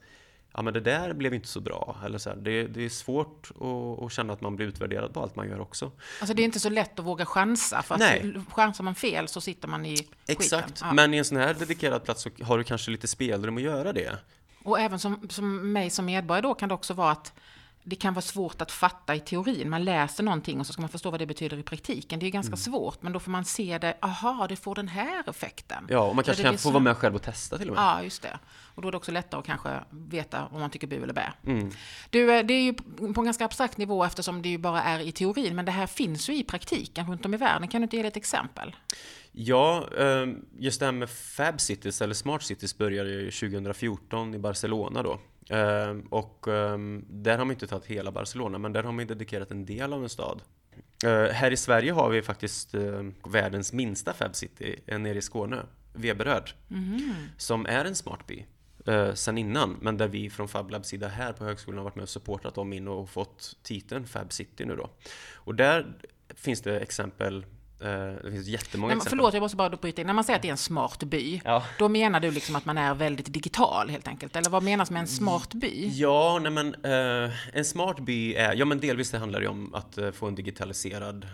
ja 0.57 0.63
men 0.63 0.75
det 0.75 0.81
där 0.81 1.13
blev 1.13 1.35
inte 1.35 1.49
så 1.49 1.61
bra. 1.61 1.97
Eller 2.05 2.19
så 2.19 2.31
här, 2.31 2.37
det, 2.37 2.67
det, 2.67 2.85
är 2.85 2.89
svårt 2.89 3.51
att, 3.51 4.05
att, 4.05 4.13
känna 4.13 4.33
att 4.33 4.41
man 4.41 4.57
blir 4.57 4.67
utvärderad 4.67 5.15
på 5.15 5.21
allt 5.23 5.37
man 5.37 5.49
gör 5.49 5.61
också. 5.61 5.93
Alltså 6.21 6.35
det 6.35 6.43
är 6.43 6.45
inte 6.45 6.61
så 6.61 6.69
lätt 6.69 6.99
att 6.99 7.05
våga 7.05 7.27
chansa, 7.27 7.83
för 7.83 7.99
Nej. 7.99 8.35
chansar 8.51 8.85
man 8.85 8.95
fel 8.95 9.29
så 9.29 9.41
sitter 9.41 9.69
man 9.69 9.87
i 9.87 10.09
Exakt, 10.27 10.81
ja. 10.81 10.93
men 10.93 11.15
i 11.15 11.17
en 11.17 11.25
sån 11.25 11.39
här 11.39 11.55
dedikerad 11.55 12.05
plats 12.05 12.23
så 12.23 12.31
har 12.43 12.59
du 12.59 12.65
kanske 12.65 12.91
lite 12.91 13.09
spelrum 13.09 13.57
att 13.57 13.63
göra 13.63 13.93
det. 13.93 14.19
Och 14.65 14.81
även 14.81 14.99
som, 14.99 15.29
som 15.29 15.73
mig 15.73 15.91
som 15.91 16.05
medborgare 16.05 16.43
då 16.43 16.55
kan 16.55 16.69
det 16.69 16.75
också 16.75 16.95
vara 16.95 17.11
att 17.11 17.33
det 17.88 17.97
kan 17.97 18.14
vara 18.14 18.23
svårt 18.23 18.62
att 18.62 18.73
fatta 18.73 19.14
i 19.14 19.21
teorin. 19.21 19.71
Man 19.71 19.85
läser 19.85 20.25
någonting 20.25 20.61
och 20.61 20.66
så 20.66 20.73
ska 20.73 20.83
man 20.83 20.88
förstå 20.88 21.11
vad 21.11 21.21
det 21.21 21.26
betyder 21.26 21.59
i 21.59 21.62
praktiken. 21.62 22.19
Det 22.19 22.26
är 22.26 22.31
ganska 22.31 22.50
mm. 22.50 22.57
svårt, 22.57 23.02
men 23.02 23.12
då 23.12 23.21
får 23.21 23.31
man 23.31 23.45
se 23.45 23.78
det, 23.78 23.97
aha, 24.00 24.47
det 24.49 24.56
får 24.56 24.75
den 24.75 24.89
här 24.89 25.30
effekten. 25.30 25.87
Ja, 25.89 26.00
och 26.00 26.15
man 26.15 26.25
kanske 26.25 26.43
kan 26.43 26.58
få 26.58 26.71
vara 26.71 26.82
med 26.82 26.97
själv 26.97 27.15
och 27.15 27.23
testa 27.23 27.58
till 27.58 27.69
och 27.69 27.75
med. 27.75 27.82
Ja, 27.82 28.02
just 28.02 28.23
det. 28.23 28.39
Och 28.75 28.82
då 28.82 28.89
är 28.89 28.93
det 28.93 28.97
också 28.97 29.13
lättare 29.13 29.39
att 29.39 29.47
kanske 29.47 29.80
veta 29.91 30.47
om 30.47 30.61
man 30.61 30.71
tycker 30.71 30.87
bu 30.87 31.02
eller 31.02 31.13
bä. 31.13 31.32
Mm. 31.47 31.71
Du, 32.11 32.37
eh, 32.37 32.47
det 32.47 32.54
är 32.54 32.63
ju 32.63 32.73
på 33.15 33.21
en 33.21 33.25
ganska 33.25 33.45
abstrakt 33.45 33.76
nivå 33.78 34.04
eftersom 34.04 34.43
det 34.43 34.49
ju 34.49 34.58
bara 34.58 34.82
är 34.82 35.00
i 35.00 35.13
teorin, 35.13 35.56
men 35.56 35.65
det 35.65 35.73
här 35.73 35.87
finns 35.87 36.28
ju 36.28 36.37
i 36.37 36.45
praktiken 36.45 37.06
runt 37.06 37.25
om 37.25 37.34
i 37.34 37.37
världen. 37.37 37.69
Kan 37.69 37.80
du 37.80 37.82
inte 37.82 37.97
ge 37.97 38.06
ett 38.06 38.17
exempel? 38.17 38.76
Ja, 39.32 39.89
ehm, 39.99 40.45
just 40.58 40.80
det 40.80 40.87
här 40.87 40.93
med 40.93 41.11
Fab 41.11 41.61
Cities 41.61 42.02
eller 42.02 42.15
Smart 42.15 42.43
Cities 42.43 42.78
började 42.78 43.11
ju 43.11 43.30
2014 43.30 44.34
i 44.34 44.39
Barcelona 44.39 45.02
då. 45.02 45.21
Ehm, 45.49 46.00
och 46.00 46.49
ehm, 46.49 47.04
där 47.09 47.39
har 47.39 47.45
man 47.45 47.54
inte 47.54 47.67
tagit 47.67 47.87
hela 47.87 48.11
Barcelona, 48.13 48.59
men 48.59 48.73
där 48.73 48.82
har 48.82 48.93
man 48.93 49.06
dedikerat 49.06 49.50
en 49.50 49.67
del 49.67 49.93
av 49.93 50.02
en 50.02 50.09
stad. 50.09 50.43
Uh, 51.04 51.26
här 51.26 51.50
i 51.50 51.56
Sverige 51.56 51.93
har 51.93 52.11
vi 52.11 52.23
faktiskt 52.23 52.75
uh, 52.75 53.11
världens 53.28 53.73
minsta 53.73 54.13
Fab 54.13 54.37
City 54.37 54.80
uh, 54.93 54.99
nere 54.99 55.19
i 55.19 55.23
Skåne, 55.23 55.63
Veberöd, 55.95 56.50
mm. 56.71 57.15
som 57.37 57.67
är 57.67 57.85
en 57.85 57.95
smart 57.95 58.26
by 58.26 58.47
uh, 58.89 59.15
sen 59.15 59.39
innan, 59.39 59.76
men 59.80 59.97
där 59.97 60.09
vi 60.09 60.30
från 60.30 60.49
Fab 60.49 60.71
Labs 60.71 60.89
sida 60.89 61.09
här 61.09 61.32
på 61.32 61.45
högskolan 61.45 61.78
har 61.78 61.85
varit 61.85 61.97
med 61.97 62.02
och 62.02 62.09
supportat 62.09 62.54
dem 62.54 62.73
in 62.73 62.89
och 62.89 63.11
fått 63.11 63.56
titeln 63.63 64.06
Fab 64.06 64.32
City 64.32 64.65
nu 64.65 64.76
då. 64.76 64.91
Och 65.35 65.54
där 65.54 65.95
finns 66.35 66.61
det 66.61 66.80
exempel 66.80 67.45
Eh, 67.45 67.55
det 67.78 68.30
finns 68.30 68.47
jättemånga 68.47 68.89
nej, 68.89 68.97
exempel. 68.97 69.19
Förlåt, 69.19 69.34
jag 69.34 69.41
måste 69.41 69.56
bara 69.56 69.71
bryta 69.71 70.00
in. 70.00 70.06
När 70.06 70.15
man 70.15 70.25
säger 70.25 70.36
att 70.36 70.43
det 70.43 70.49
är 70.49 70.52
en 70.52 70.56
smart 70.56 71.02
by, 71.02 71.41
ja. 71.45 71.65
då 71.78 71.89
menar 71.89 72.21
du 72.21 72.30
liksom 72.30 72.56
att 72.56 72.65
man 72.65 72.78
är 72.78 72.95
väldigt 72.95 73.32
digital 73.32 73.91
helt 73.91 74.08
enkelt? 74.08 74.36
Eller 74.36 74.50
vad 74.50 74.62
menas 74.62 74.91
med 74.91 75.00
en 75.00 75.06
smart 75.06 75.54
by? 75.54 75.91
Ja, 75.95 76.39
nej 76.43 76.52
men 76.52 76.75
uh, 76.75 77.32
en 77.52 77.65
smart 77.65 78.00
by 78.00 78.34
är, 78.34 78.54
ja 78.54 78.65
men 78.65 78.80
delvis 78.80 79.10
det 79.10 79.19
handlar 79.19 79.41
det 79.41 79.49
om 79.49 79.75
att 79.75 79.99
uh, 79.99 80.10
få 80.10 80.26
en 80.26 80.34
digitaliserad 80.34 81.28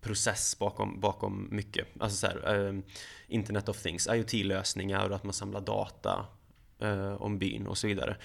process 0.00 0.58
bakom, 0.58 1.00
bakom 1.00 1.48
mycket. 1.50 1.86
Alltså 2.00 2.16
så 2.16 2.26
här, 2.26 2.58
uh, 2.58 2.80
Internet 3.28 3.68
of 3.68 3.82
Things, 3.82 4.08
IoT-lösningar 4.08 5.08
och 5.08 5.16
att 5.16 5.24
man 5.24 5.32
samlar 5.32 5.60
data 5.60 6.26
om 7.18 7.38
byn 7.38 7.66
och 7.66 7.78
så 7.78 7.86
vidare. 7.86 8.16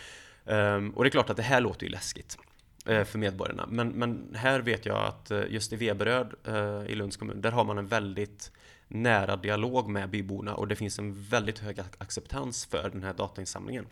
Um, 0.45 0.89
och 0.89 1.03
det 1.03 1.07
är 1.07 1.11
klart 1.11 1.29
att 1.29 1.37
det 1.37 1.43
här 1.43 1.61
låter 1.61 1.85
ju 1.85 1.91
läskigt. 1.91 2.37
Eh, 2.85 3.03
för 3.03 3.19
medborgarna. 3.19 3.65
Men, 3.69 3.89
men 3.89 4.35
här 4.35 4.59
vet 4.59 4.85
jag 4.85 5.05
att 5.05 5.31
eh, 5.31 5.43
just 5.49 5.73
i 5.73 5.75
Veberöd 5.75 6.33
eh, 6.47 6.91
i 6.91 6.95
Lunds 6.95 7.17
kommun, 7.17 7.41
där 7.41 7.51
har 7.51 7.63
man 7.63 7.77
en 7.77 7.87
väldigt 7.87 8.51
nära 8.87 9.35
dialog 9.35 9.89
med 9.89 10.09
byborna 10.09 10.55
och 10.55 10.67
det 10.67 10.75
finns 10.75 10.99
en 10.99 11.23
väldigt 11.23 11.59
hög 11.59 11.79
acceptans 11.97 12.65
för 12.65 12.89
den 12.89 13.03
här 13.03 13.13
datainsamlingen. 13.13 13.85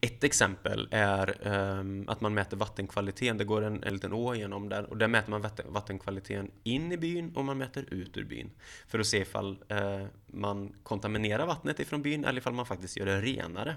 Ett 0.00 0.24
exempel 0.24 0.88
är 0.90 1.48
um, 1.48 2.08
att 2.08 2.20
man 2.20 2.34
mäter 2.34 2.56
vattenkvaliteten. 2.56 3.38
Det 3.38 3.44
går 3.44 3.62
en, 3.62 3.82
en 3.84 3.92
liten 3.92 4.12
å 4.12 4.34
genom 4.34 4.68
där 4.68 4.90
och 4.90 4.96
där 4.96 5.08
mäter 5.08 5.30
man 5.30 5.50
vattenkvaliteten 5.68 6.50
in 6.62 6.92
i 6.92 6.96
byn 6.96 7.36
och 7.36 7.44
man 7.44 7.58
mäter 7.58 7.94
ut 7.94 8.16
ur 8.16 8.24
byn. 8.24 8.50
För 8.86 8.98
att 8.98 9.06
se 9.06 9.18
ifall 9.18 9.64
uh, 9.72 10.06
man 10.26 10.72
kontaminerar 10.82 11.46
vattnet 11.46 11.80
ifrån 11.80 12.02
byn 12.02 12.24
eller 12.24 12.40
ifall 12.40 12.52
man 12.52 12.66
faktiskt 12.66 12.96
gör 12.96 13.06
det 13.06 13.20
renare. 13.20 13.76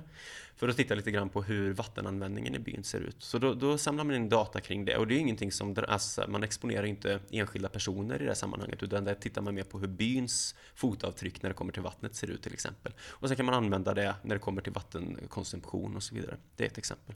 För 0.55 0.69
att 0.69 0.77
titta 0.77 0.95
lite 0.95 1.11
grann 1.11 1.29
på 1.29 1.43
hur 1.43 1.73
vattenanvändningen 1.73 2.55
i 2.55 2.59
byn 2.59 2.83
ser 2.83 2.99
ut. 2.99 3.15
Så 3.19 3.37
då, 3.37 3.53
då 3.53 3.77
samlar 3.77 4.03
man 4.03 4.15
in 4.15 4.29
data 4.29 4.61
kring 4.61 4.85
det 4.85 4.97
och 4.97 5.07
det 5.07 5.15
är 5.15 5.19
ingenting 5.19 5.51
som 5.51 5.75
alltså, 5.87 6.25
man 6.27 6.43
exponerar 6.43 6.83
inte 6.83 7.19
enskilda 7.31 7.69
personer 7.69 8.15
i 8.15 8.23
det 8.23 8.29
här 8.29 8.33
sammanhanget 8.33 8.83
utan 8.83 9.03
där 9.03 9.15
tittar 9.15 9.41
man 9.41 9.55
mer 9.55 9.63
på 9.63 9.79
hur 9.79 9.87
byns 9.87 10.55
fotavtryck 10.75 11.41
när 11.41 11.49
det 11.49 11.53
kommer 11.53 11.73
till 11.73 11.81
vattnet 11.81 12.15
ser 12.15 12.27
ut 12.27 12.43
till 12.43 12.53
exempel. 12.53 12.93
Och 13.09 13.27
sen 13.27 13.37
kan 13.37 13.45
man 13.45 13.55
använda 13.55 13.93
det 13.93 14.15
när 14.23 14.35
det 14.35 14.39
kommer 14.39 14.61
till 14.61 14.73
vattenkonsumtion 14.73 15.95
och 15.95 16.03
så 16.03 16.10
vidare. 16.11 16.37
Det 16.55 16.63
är 16.63 16.67
ett 16.67 16.77
exempel. 16.77 17.15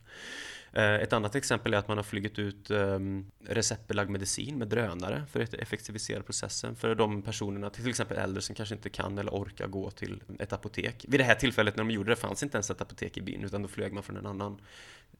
Eh, 0.73 0.95
ett 0.95 1.13
annat 1.13 1.35
exempel 1.35 1.73
är 1.73 1.77
att 1.77 1.87
man 1.87 1.97
har 1.97 2.03
flugit 2.03 2.39
ut 2.39 2.71
ehm, 2.71 3.25
receptbelagd 3.47 4.09
medicin 4.09 4.57
med 4.57 4.67
drönare 4.67 5.23
för 5.31 5.39
att 5.39 5.53
effektivisera 5.53 6.23
processen 6.23 6.75
för 6.75 6.95
de 6.95 7.21
personerna, 7.21 7.69
till 7.69 7.89
exempel 7.89 8.17
äldre 8.17 8.41
som 8.41 8.55
kanske 8.55 8.75
inte 8.75 8.89
kan 8.89 9.17
eller 9.17 9.31
orkar 9.31 9.67
gå 9.67 9.91
till 9.91 10.23
ett 10.39 10.53
apotek. 10.53 11.05
Vid 11.07 11.19
det 11.19 11.23
här 11.23 11.35
tillfället 11.35 11.75
när 11.75 11.83
de 11.83 11.91
gjorde 11.91 12.11
det 12.11 12.15
fanns 12.15 12.43
inte 12.43 12.57
ens 12.57 12.69
ett 12.69 12.81
apotek 12.81 13.17
i 13.17 13.21
byn 13.21 13.43
utan 13.43 13.61
då 13.61 13.67
flög 13.67 13.93
man 13.93 14.03
från 14.03 14.17
en 14.17 14.25
annan 14.25 14.61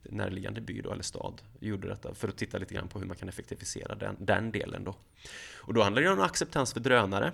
närliggande 0.04 0.62
by 0.62 0.82
då, 0.82 0.92
eller 0.92 1.04
stad 1.04 1.42
gjorde 1.60 1.88
detta 1.88 2.14
för 2.14 2.28
att 2.28 2.38
titta 2.38 2.58
lite 2.58 2.74
grann 2.74 2.88
på 2.88 3.00
hur 3.00 3.06
man 3.06 3.18
kan 3.18 3.30
effektivisera 3.30 3.96
den, 3.96 4.16
den 4.20 4.52
delen 4.52 4.84
då. 4.84 4.96
Och 5.58 5.74
då 5.74 5.84
handlar 5.84 6.02
det 6.02 6.10
om 6.10 6.20
acceptans 6.20 6.74
för 6.74 6.80
drönare 6.80 7.34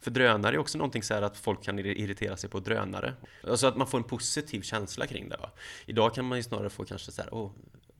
för 0.00 0.10
drönare 0.10 0.56
är 0.56 0.58
också 0.58 0.78
någonting 0.78 1.02
så 1.02 1.14
här 1.14 1.22
att 1.22 1.36
folk 1.36 1.64
kan 1.64 1.78
irritera 1.78 2.36
sig 2.36 2.50
på 2.50 2.60
drönare. 2.60 3.14
Alltså 3.48 3.66
att 3.66 3.76
man 3.76 3.86
får 3.86 3.98
en 3.98 4.04
positiv 4.04 4.62
känsla 4.62 5.06
kring 5.06 5.28
det. 5.28 5.36
Va? 5.36 5.50
Idag 5.86 6.14
kan 6.14 6.24
man 6.24 6.38
ju 6.38 6.42
snarare 6.42 6.70
få 6.70 6.84
kanske 6.84 7.12
så 7.12 7.22
här, 7.22 7.34
åh, 7.34 7.50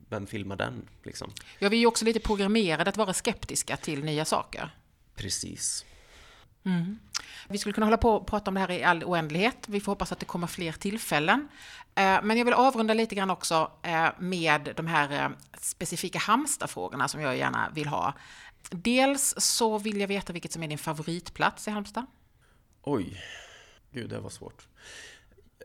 vem 0.08 0.26
filmar 0.26 0.56
den? 0.56 0.88
Liksom. 1.02 1.32
Ja, 1.58 1.68
vi 1.68 1.76
är 1.76 1.80
ju 1.80 1.86
också 1.86 2.04
lite 2.04 2.20
programmerade 2.20 2.90
att 2.90 2.96
vara 2.96 3.12
skeptiska 3.12 3.76
till 3.76 4.04
nya 4.04 4.24
saker. 4.24 4.70
Precis. 5.14 5.84
Mm. 6.64 6.98
Vi 7.48 7.58
skulle 7.58 7.72
kunna 7.72 7.86
hålla 7.86 7.96
på 7.96 8.10
och 8.10 8.26
prata 8.26 8.50
om 8.50 8.54
det 8.54 8.60
här 8.60 8.70
i 8.70 8.82
all 8.82 9.04
oändlighet. 9.04 9.68
Vi 9.68 9.80
får 9.80 9.92
hoppas 9.92 10.12
att 10.12 10.18
det 10.18 10.26
kommer 10.26 10.46
fler 10.46 10.72
tillfällen. 10.72 11.48
Eh, 11.94 12.18
men 12.22 12.38
jag 12.38 12.44
vill 12.44 12.54
avrunda 12.54 12.94
lite 12.94 13.14
grann 13.14 13.30
också 13.30 13.70
eh, 13.82 14.08
med 14.18 14.72
de 14.76 14.86
här 14.86 15.24
eh, 15.24 15.30
specifika 15.58 16.18
Halmstad-frågorna 16.18 17.08
som 17.08 17.20
jag 17.20 17.36
gärna 17.36 17.70
vill 17.74 17.88
ha. 17.88 18.14
Dels 18.70 19.34
så 19.38 19.78
vill 19.78 20.00
jag 20.00 20.08
veta 20.08 20.32
vilket 20.32 20.52
som 20.52 20.62
är 20.62 20.68
din 20.68 20.78
favoritplats 20.78 21.68
i 21.68 21.70
Halmstad. 21.70 22.06
Oj, 22.82 23.22
gud 23.92 24.10
det 24.10 24.20
var 24.20 24.30
svårt. 24.30 24.68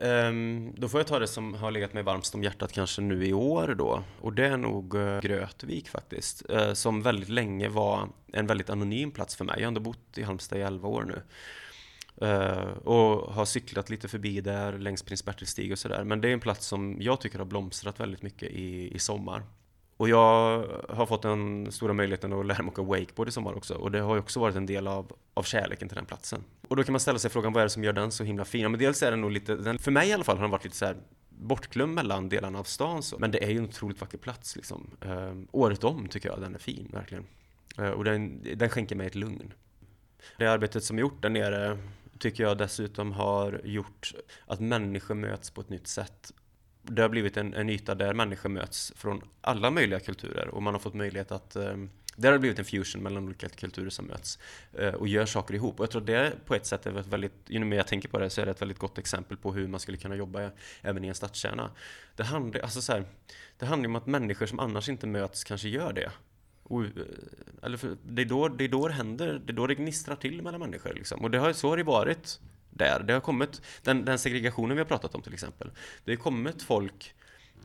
Um, 0.00 0.74
då 0.76 0.88
får 0.88 1.00
jag 1.00 1.06
ta 1.06 1.18
det 1.18 1.28
som 1.28 1.54
har 1.54 1.70
legat 1.70 1.92
mig 1.92 2.02
varmst 2.02 2.34
om 2.34 2.42
hjärtat 2.42 2.72
kanske 2.72 3.02
nu 3.02 3.26
i 3.26 3.32
år 3.32 3.74
då. 3.78 4.02
Och 4.20 4.32
det 4.32 4.46
är 4.46 4.56
nog 4.56 4.94
uh, 4.94 5.20
Grötvik 5.20 5.88
faktiskt. 5.88 6.50
Uh, 6.50 6.72
som 6.72 7.02
väldigt 7.02 7.28
länge 7.28 7.68
var 7.68 8.08
en 8.32 8.46
väldigt 8.46 8.70
anonym 8.70 9.10
plats 9.10 9.36
för 9.36 9.44
mig. 9.44 9.54
Jag 9.58 9.64
har 9.64 9.68
ändå 9.68 9.80
bott 9.80 10.18
i 10.18 10.22
Halmstad 10.22 10.58
i 10.58 10.62
11 10.62 10.88
år 10.88 11.04
nu. 11.04 11.22
Uh, 12.22 12.68
och 12.68 13.34
har 13.34 13.44
cyklat 13.44 13.90
lite 13.90 14.08
förbi 14.08 14.40
där 14.40 14.78
längs 14.78 15.02
Prins 15.02 15.24
Bertils 15.24 15.50
stig 15.50 15.72
och 15.72 15.78
sådär. 15.78 16.04
Men 16.04 16.20
det 16.20 16.28
är 16.28 16.32
en 16.32 16.40
plats 16.40 16.66
som 16.66 16.96
jag 17.00 17.20
tycker 17.20 17.38
har 17.38 17.46
blomstrat 17.46 18.00
väldigt 18.00 18.22
mycket 18.22 18.50
i, 18.50 18.94
i 18.94 18.98
sommar. 18.98 19.42
Och 19.96 20.08
jag 20.08 20.64
har 20.88 21.06
fått 21.06 21.22
den 21.22 21.72
stora 21.72 21.92
möjligheten 21.92 22.32
att 22.32 22.46
lära 22.46 22.62
mig 22.62 22.70
åka 22.70 22.82
wakeboard 22.82 23.28
i 23.28 23.30
sommar 23.30 23.56
också. 23.56 23.74
Och 23.74 23.90
det 23.90 24.00
har 24.00 24.14
ju 24.14 24.20
också 24.20 24.40
varit 24.40 24.56
en 24.56 24.66
del 24.66 24.86
av, 24.86 25.12
av 25.34 25.42
kärleken 25.42 25.88
till 25.88 25.96
den 25.96 26.06
platsen. 26.06 26.44
Och 26.68 26.76
då 26.76 26.84
kan 26.84 26.92
man 26.92 27.00
ställa 27.00 27.18
sig 27.18 27.30
frågan, 27.30 27.52
vad 27.52 27.60
är 27.60 27.64
det 27.64 27.70
som 27.70 27.84
gör 27.84 27.92
den 27.92 28.12
så 28.12 28.24
himla 28.24 28.44
fin? 28.44 28.60
Ja, 28.60 28.68
men 28.68 28.80
dels 28.80 29.02
är 29.02 29.10
den 29.10 29.20
nog 29.20 29.30
lite, 29.30 29.56
den, 29.56 29.78
för 29.78 29.90
mig 29.90 30.08
i 30.08 30.12
alla 30.12 30.24
fall 30.24 30.36
har 30.36 30.42
den 30.42 30.50
varit 30.50 30.64
lite 30.64 30.76
så 30.76 30.86
här 30.86 30.96
bortglömd 31.28 31.94
mellan 31.94 32.28
delarna 32.28 32.58
av 32.58 32.64
stan. 32.64 33.02
Så. 33.02 33.18
Men 33.18 33.30
det 33.30 33.44
är 33.44 33.50
ju 33.50 33.58
en 33.58 33.64
otroligt 33.64 34.00
vacker 34.00 34.18
plats 34.18 34.56
liksom. 34.56 34.90
Uh, 35.06 35.42
året 35.52 35.84
om 35.84 36.08
tycker 36.08 36.28
jag 36.28 36.40
den 36.40 36.54
är 36.54 36.58
fin, 36.58 36.90
verkligen. 36.92 37.26
Uh, 37.78 37.90
och 37.90 38.04
den, 38.04 38.42
den 38.56 38.68
skänker 38.68 38.96
mig 38.96 39.06
ett 39.06 39.14
lugn. 39.14 39.52
Det 40.38 40.46
arbetet 40.46 40.84
som 40.84 40.96
är 40.96 41.00
gjort 41.00 41.22
där 41.22 41.30
nere 41.30 41.78
tycker 42.18 42.44
jag 42.44 42.58
dessutom 42.58 43.12
har 43.12 43.60
gjort 43.64 44.14
att 44.46 44.60
människor 44.60 45.14
möts 45.14 45.50
på 45.50 45.60
ett 45.60 45.68
nytt 45.68 45.86
sätt 45.86 46.32
det 46.88 47.02
har 47.02 47.08
blivit 47.08 47.36
en, 47.36 47.54
en 47.54 47.70
yta 47.70 47.94
där 47.94 48.14
människor 48.14 48.48
möts 48.48 48.92
från 48.96 49.22
alla 49.40 49.70
möjliga 49.70 50.00
kulturer 50.00 50.48
och 50.48 50.62
man 50.62 50.74
har 50.74 50.78
fått 50.78 50.94
möjlighet 50.94 51.32
att 51.32 51.56
ehm, 51.56 51.90
där 52.16 52.28
har 52.28 52.32
det 52.32 52.38
blivit 52.38 52.58
en 52.58 52.64
fusion 52.64 53.02
mellan 53.02 53.24
olika 53.24 53.48
kulturer 53.48 53.90
som 53.90 54.06
möts 54.06 54.38
eh, 54.72 54.94
och 54.94 55.08
gör 55.08 55.26
saker 55.26 55.54
ihop. 55.54 55.80
Och 55.80 55.82
jag 55.82 55.90
tror 55.90 56.02
det 56.02 56.32
på 56.44 56.54
ett 56.54 56.66
sätt 56.66 56.86
är 56.86 56.98
ett 56.98 57.06
väldigt, 57.06 57.32
ju 57.46 57.64
mer 57.64 57.76
jag 57.76 57.86
tänker 57.86 58.08
på 58.08 58.18
det 58.18 58.30
så 58.30 58.40
är 58.40 58.44
det 58.44 58.50
ett 58.50 58.62
väldigt 58.62 58.78
gott 58.78 58.98
exempel 58.98 59.36
på 59.36 59.52
hur 59.52 59.68
man 59.68 59.80
skulle 59.80 59.98
kunna 59.98 60.16
jobba 60.16 60.50
även 60.82 61.04
i 61.04 61.08
en 61.08 61.14
stadskärna. 61.14 61.70
Det 62.16 62.24
handlar, 62.24 62.60
alltså 62.60 62.82
så 62.82 62.92
här, 62.92 63.04
det 63.58 63.66
handlar 63.66 63.88
om 63.88 63.96
att 63.96 64.06
människor 64.06 64.46
som 64.46 64.60
annars 64.60 64.88
inte 64.88 65.06
möts 65.06 65.44
kanske 65.44 65.68
gör 65.68 65.92
det. 65.92 66.10
Och, 66.62 66.84
eh, 66.84 66.90
eller 67.62 67.76
för, 67.76 67.96
det, 68.02 68.22
är 68.22 68.26
då, 68.26 68.48
det 68.48 68.64
är 68.64 68.68
då 68.68 68.88
det 68.88 68.94
händer, 68.94 69.40
det 69.46 69.52
är 69.52 69.56
då 69.56 69.66
det 69.66 69.74
gnistrar 69.74 70.16
till 70.16 70.42
mellan 70.42 70.60
människor. 70.60 70.94
Liksom. 70.94 71.20
Och 71.24 71.30
det 71.30 71.38
har, 71.38 71.52
så 71.52 71.68
har 71.68 71.76
det 71.76 71.82
varit 71.82 72.40
där. 72.76 73.02
Det 73.02 73.12
har 73.12 73.20
kommit, 73.20 73.62
den, 73.82 74.04
den 74.04 74.18
segregationen 74.18 74.76
vi 74.76 74.82
har 74.82 74.88
pratat 74.88 75.14
om 75.14 75.22
till 75.22 75.34
exempel. 75.34 75.70
Det 76.04 76.12
har 76.12 76.16
kommit 76.16 76.62
folk 76.62 77.14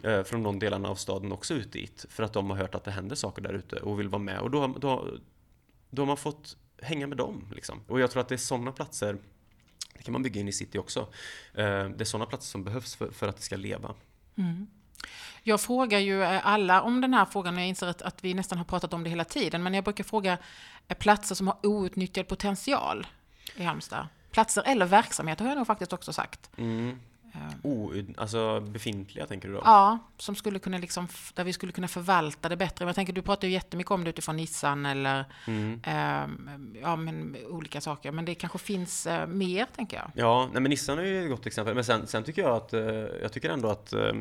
eh, 0.04 0.24
från 0.24 0.44
de 0.44 0.60
delarna 0.60 0.90
av 0.90 0.96
staden 0.96 1.32
också 1.32 1.54
ut 1.54 1.72
dit 1.72 2.06
för 2.10 2.24
att 2.24 2.34
de 2.34 2.50
har 2.50 2.58
hört 2.58 2.76
att 2.76 2.84
det 2.84 2.92
händer 2.92 3.16
saker 3.16 3.42
där 3.42 3.54
ute 3.54 3.76
och 3.76 4.00
vill 4.00 4.10
vara 4.10 4.22
med. 4.22 4.40
Och 4.40 4.52
då, 4.52 4.68
då, 4.68 5.08
då 5.90 6.02
har 6.02 6.08
man 6.08 6.18
fått 6.18 6.58
hänga 6.82 7.08
med 7.08 7.18
dem. 7.18 7.48
Liksom. 7.56 7.80
Och 7.88 8.00
jag 8.00 8.12
tror 8.12 8.22
att 8.22 8.30
det 8.30 8.36
är 8.36 8.38
sådana 8.38 8.72
platser, 8.72 9.18
det 9.94 10.04
kan 10.04 10.12
man 10.12 10.24
bygga 10.24 10.42
in 10.42 10.48
i 10.48 10.52
city 10.52 10.78
också. 10.78 11.00
Eh, 11.54 11.90
det 11.90 12.02
är 12.02 12.04
sådana 12.04 12.26
platser 12.26 12.48
som 12.48 12.64
behövs 12.64 12.96
för, 12.96 13.12
för 13.12 13.28
att 13.28 13.38
det 13.38 13.44
ska 13.44 13.56
leva. 13.56 13.96
Mm. 14.38 14.68
Jag 15.44 15.62
frågar 15.62 16.00
ju 16.00 16.24
eh, 16.24 16.48
alla 16.48 16.82
om 16.82 17.02
den 17.02 17.14
här 17.14 17.26
frågan 17.26 17.56
och 17.56 17.62
jag 17.62 17.68
inser 17.68 17.88
att, 17.88 18.02
att 18.02 18.24
vi 18.24 18.34
nästan 18.34 18.58
har 18.58 18.66
pratat 18.66 18.94
om 18.94 19.04
det 19.04 19.10
hela 19.10 19.26
tiden. 19.26 19.64
Men 19.64 19.74
jag 19.74 19.84
brukar 19.84 20.04
fråga 20.04 20.38
eh, 20.88 20.98
platser 20.98 21.36
som 21.36 21.48
har 21.48 21.58
outnyttjad 21.64 22.28
potential 22.28 23.08
i 23.56 23.64
Halmstad. 23.64 24.08
Platser 24.32 24.64
eller 24.66 24.86
verksamheter 24.86 25.44
har 25.44 25.52
jag 25.52 25.58
nog 25.58 25.68
faktiskt 25.68 25.94
också 25.94 26.14
sagt. 26.14 26.50
Mm. 26.58 27.00
Oh, 27.64 27.94
alltså 28.18 28.60
befintliga 28.60 29.26
tänker 29.26 29.48
du 29.48 29.54
då? 29.54 29.62
Ja, 29.66 30.00
som 30.18 30.36
skulle 30.36 30.60
kunna 30.60 30.78
liksom, 30.78 31.08
där 31.34 31.44
vi 31.44 31.54
skulle 31.54 31.72
kunna 31.72 31.88
förvalta 31.88 32.50
det 32.50 32.58
bättre. 32.58 32.86
Men 32.86 32.88
jag 32.88 32.96
tänker, 32.96 33.14
du 33.14 33.22
pratar 33.22 33.48
ju 33.48 33.54
jättemycket 33.54 33.92
om 33.92 34.04
det 34.04 34.10
utifrån 34.10 34.38
Nissan 34.38 34.86
eller 34.86 35.26
mm. 35.48 35.82
eh, 35.84 36.50
ja, 36.82 36.96
men, 36.96 37.38
olika 37.50 37.82
saker. 37.82 38.12
Men 38.12 38.26
det 38.26 38.36
kanske 38.36 38.58
finns 38.58 39.08
eh, 39.08 39.28
mer, 39.28 39.66
tänker 39.76 39.98
jag. 39.98 40.12
Ja, 40.16 40.50
nej, 40.54 40.62
men 40.62 40.70
Nissan 40.70 41.00
är 41.00 41.04
ju 41.04 41.24
ett 41.24 41.30
gott 41.30 41.46
exempel. 41.46 41.76
Men 41.76 41.84
sen, 41.84 42.08
sen 42.08 42.24
tycker 42.24 42.42
jag 42.42 42.56
att, 42.56 42.74
eh, 42.74 42.82
jag 43.22 43.34
tycker 43.34 43.50
ändå 43.50 43.70
att 43.70 43.94
eh, 43.94 44.14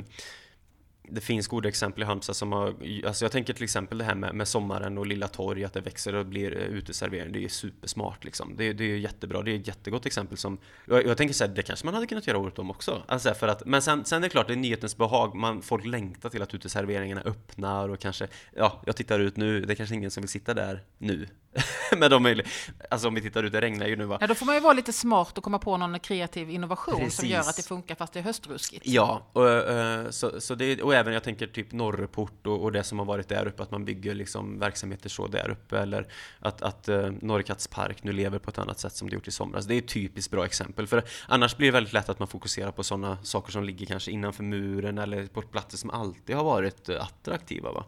det 1.11 1.21
finns 1.21 1.49
goda 1.49 1.69
exempel 1.69 2.03
i 2.03 2.07
Halmstad 2.07 2.37
som 2.37 2.53
har, 2.53 2.75
alltså 3.07 3.25
jag 3.25 3.33
tänker 3.33 3.53
till 3.53 3.65
exempel 3.65 3.99
det 3.99 4.05
här 4.05 4.15
med, 4.15 4.35
med 4.35 4.49
sommaren 4.49 4.99
och 4.99 5.07
Lilla 5.07 5.29
Torg, 5.29 5.65
att 5.65 5.73
det 5.73 5.81
växer 5.81 6.15
och 6.15 6.27
blir 6.27 6.57
eh, 6.57 6.65
uteservering, 6.65 7.33
det 7.33 7.45
är 7.45 7.49
supersmart 7.49 8.25
liksom. 8.25 8.57
Det, 8.57 8.73
det 8.73 8.85
är 8.85 8.97
jättebra, 8.97 9.43
det 9.43 9.51
är 9.51 9.57
ett 9.57 9.67
jättegott 9.67 10.07
exempel 10.07 10.39
som, 10.39 10.59
jag, 10.85 11.07
jag 11.07 11.17
tänker 11.17 11.35
så 11.35 11.45
här, 11.45 11.55
det 11.55 11.63
kanske 11.63 11.87
man 11.87 11.95
hade 11.95 12.07
kunnat 12.07 12.27
göra 12.27 12.39
året 12.39 12.59
om 12.59 12.71
också. 12.71 13.03
Alltså 13.07 13.35
för 13.35 13.49
att, 13.49 13.67
men 13.67 13.83
sen, 13.83 14.05
sen 14.05 14.19
är 14.19 14.23
det 14.23 14.29
klart, 14.29 14.47
det 14.47 14.55
är 14.55 14.57
nyhetens 14.57 14.97
behag, 14.97 15.35
man, 15.35 15.63
folk 15.63 15.87
längtar 15.87 16.29
till 16.29 16.43
att 16.43 16.55
uteserveringarna 16.55 17.21
öppnar 17.21 17.89
och 17.89 18.01
kanske, 18.01 18.29
ja, 18.57 18.83
jag 18.87 18.97
tittar 18.97 19.21
ut 19.21 19.37
nu, 19.37 19.61
det 19.61 19.73
är 19.73 19.75
kanske 19.75 19.95
ingen 19.95 20.11
som 20.11 20.21
vill 20.21 20.31
sitta 20.31 20.55
där 20.55 20.85
nu. 20.99 21.27
med 21.97 22.11
de 22.11 22.23
möjligheterna, 22.23 22.87
alltså 22.91 23.09
om 23.09 23.15
vi 23.15 23.21
tittar 23.21 23.43
ut, 23.43 23.53
det 23.53 23.61
regnar 23.61 23.87
ju 23.87 23.97
nu 23.97 24.05
va. 24.05 24.19
Ja, 24.21 24.27
då 24.27 24.35
får 24.35 24.47
man 24.47 24.55
ju 24.55 24.61
vara 24.61 24.73
lite 24.73 24.93
smart 24.93 25.39
och 25.39 25.45
komma 25.45 25.59
på 25.59 25.77
någon 25.77 26.01
kreativ 26.01 26.51
innovation 26.51 26.97
Precis. 26.97 27.19
som 27.19 27.29
gör 27.29 27.41
att 27.41 27.57
det 27.57 27.63
funkar 27.63 27.95
fast 27.95 28.13
det 28.13 28.19
är 28.19 28.25
höstruskigt. 28.25 28.87
Ja, 28.87 29.27
och, 29.33 29.47
uh, 29.47 30.11
så, 30.11 30.41
så 30.41 30.55
det, 30.55 30.83
och 30.83 30.95
även 30.95 31.15
jag 31.15 31.23
tänker 31.23 31.47
typ 31.47 31.73
Norrport 31.73 32.47
och, 32.47 32.63
och, 32.63 32.73
det 32.73 32.83
som 32.83 32.99
har 32.99 33.07
varit 33.07 33.29
där 33.29 33.47
uppe, 33.47 33.63
att 33.63 33.71
man 33.71 33.85
bygger 33.85 34.15
liksom 34.15 34.59
verksamheter 34.59 35.09
så 35.09 35.27
där 35.27 35.51
uppe 35.51 35.79
eller 35.79 36.07
att, 36.39 36.63
att 36.63 36.89
uh, 36.89 37.11
Norrkatts 37.21 37.67
park 37.67 38.03
nu 38.03 38.13
lever 38.13 38.39
på 38.39 38.51
ett 38.51 38.59
annat 38.59 38.79
sätt 38.79 38.93
som 38.93 39.09
det 39.09 39.15
gjort 39.15 39.29
i 39.29 39.31
somras. 39.31 39.67
Det 39.67 39.75
är 39.75 39.79
ett 39.79 39.89
typiskt 39.89 40.31
bra 40.31 40.45
exempel, 40.45 40.87
för 40.87 41.05
annars 41.29 41.57
blir 41.57 41.69
det 41.69 41.73
väldigt 41.73 41.93
lätt 41.93 42.09
att 42.09 42.19
man 42.19 42.29
fokuserar 42.29 42.71
på 42.71 42.83
sådana 42.83 43.19
saker 43.23 43.53
som 43.53 43.65
ligger 43.65 43.87
kanske 43.87 44.11
innanför 44.11 44.43
muren 44.43 44.99
eller 44.99 45.27
på 45.27 45.43
platser 45.43 45.79
som 45.79 45.91
alltid 45.91 46.37
har 46.37 46.45
varit 46.45 46.89
uh, 46.89 47.03
attraktiva. 47.03 47.73
Va? 47.73 47.85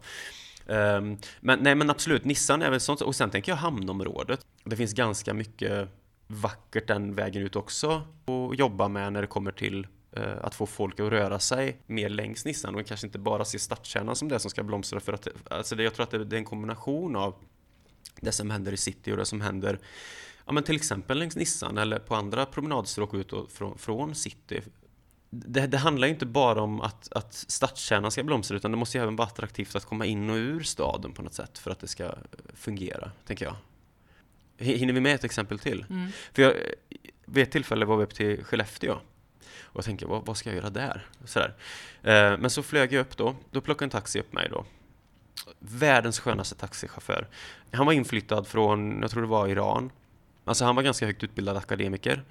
Um, 0.65 1.17
men 1.39 1.59
nej 1.59 1.75
men 1.75 1.89
absolut, 1.89 2.25
Nissan 2.25 2.61
är 2.61 2.71
väl 2.71 2.79
sånt, 2.79 3.01
och 3.01 3.15
sen 3.15 3.29
tänker 3.29 3.51
jag 3.51 3.57
hamnområdet. 3.57 4.45
Det 4.63 4.75
finns 4.75 4.93
ganska 4.93 5.33
mycket 5.33 5.89
vackert 6.27 6.87
den 6.87 7.15
vägen 7.15 7.41
ut 7.41 7.55
också 7.55 8.01
att 8.25 8.59
jobba 8.59 8.87
med 8.87 9.13
när 9.13 9.21
det 9.21 9.27
kommer 9.27 9.51
till 9.51 9.87
uh, 10.17 10.23
att 10.41 10.55
få 10.55 10.65
folk 10.65 10.99
att 10.99 11.09
röra 11.11 11.39
sig 11.39 11.81
mer 11.85 12.09
längs 12.09 12.45
Nissan 12.45 12.75
och 12.75 12.85
kanske 12.85 13.07
inte 13.07 13.19
bara 13.19 13.45
se 13.45 13.59
stadskärnan 13.59 14.15
som 14.15 14.29
det 14.29 14.39
som 14.39 14.51
ska 14.51 14.63
blomstra 14.63 14.99
för 14.99 15.13
att 15.13 15.27
alltså 15.51 15.75
det, 15.75 15.83
jag 15.83 15.93
tror 15.93 16.03
att 16.03 16.11
det, 16.11 16.25
det 16.25 16.35
är 16.35 16.37
en 16.37 16.45
kombination 16.45 17.15
av 17.15 17.35
det 18.21 18.31
som 18.31 18.49
händer 18.49 18.71
i 18.71 18.77
city 18.77 19.11
och 19.11 19.17
det 19.17 19.25
som 19.25 19.41
händer 19.41 19.79
ja, 20.45 20.51
men 20.51 20.63
till 20.63 20.75
exempel 20.75 21.19
längs 21.19 21.35
Nissan 21.35 21.77
eller 21.77 21.99
på 21.99 22.15
andra 22.15 22.45
promenadstråk 22.45 23.13
ut 23.13 23.33
från, 23.49 23.77
från 23.77 24.15
city 24.15 24.61
det, 25.33 25.67
det, 25.67 25.77
handlar 25.77 26.07
inte 26.07 26.25
bara 26.25 26.61
om 26.61 26.81
att, 26.81 27.13
att 27.13 27.33
stadskärnan 27.33 28.11
ska 28.11 28.23
blomstra 28.23 28.57
utan 28.57 28.71
det 28.71 28.77
måste 28.77 28.97
ju 28.97 29.03
även 29.03 29.15
vara 29.15 29.27
attraktivt 29.27 29.75
att 29.75 29.85
komma 29.85 30.05
in 30.05 30.29
och 30.29 30.35
ur 30.35 30.63
staden 30.63 31.11
på 31.13 31.21
något 31.21 31.33
sätt 31.33 31.57
för 31.57 31.71
att 31.71 31.79
det 31.79 31.87
ska 31.87 32.11
fungera, 32.53 33.11
tänker 33.25 33.45
jag. 33.45 33.55
Hinner 34.57 34.93
vi 34.93 34.99
med 34.99 35.15
ett 35.15 35.23
exempel 35.23 35.59
till? 35.59 35.85
Mm. 35.89 36.09
För 36.33 36.41
jag, 36.41 36.53
vid 37.25 37.43
ett 37.43 37.51
tillfälle 37.51 37.85
var 37.85 37.97
vi 37.97 38.03
upp 38.03 38.13
till 38.13 38.43
Skellefteå 38.43 38.97
och 39.73 39.77
jag 39.77 39.85
tänkte, 39.85 40.05
vad, 40.05 40.25
vad 40.25 40.37
ska 40.37 40.49
jag 40.49 40.55
göra 40.55 40.69
där? 40.69 41.05
Sådär. 41.25 41.55
Eh, 42.03 42.37
men 42.37 42.49
så 42.49 42.63
flög 42.63 42.93
jag 42.93 43.01
upp 43.01 43.17
då, 43.17 43.35
då 43.51 43.61
plockade 43.61 43.85
en 43.85 43.89
taxi 43.89 44.19
upp 44.19 44.33
mig 44.33 44.49
då. 44.51 44.65
Världens 45.59 46.19
skönaste 46.19 46.55
taxichaufför. 46.55 47.27
Han 47.71 47.85
var 47.85 47.93
inflyttad 47.93 48.47
från, 48.47 49.01
jag 49.01 49.11
tror 49.11 49.21
det 49.21 49.27
var 49.27 49.47
Iran. 49.47 49.91
Alltså 50.45 50.65
han 50.65 50.75
var 50.75 50.83
ganska 50.83 51.05
högt 51.05 51.23
utbildad 51.23 51.57
akademiker. 51.57 52.23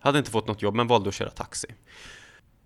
Hade 0.00 0.18
inte 0.18 0.30
fått 0.30 0.46
något 0.46 0.62
jobb 0.62 0.74
men 0.74 0.86
valde 0.86 1.08
att 1.08 1.14
köra 1.14 1.30
taxi. 1.30 1.68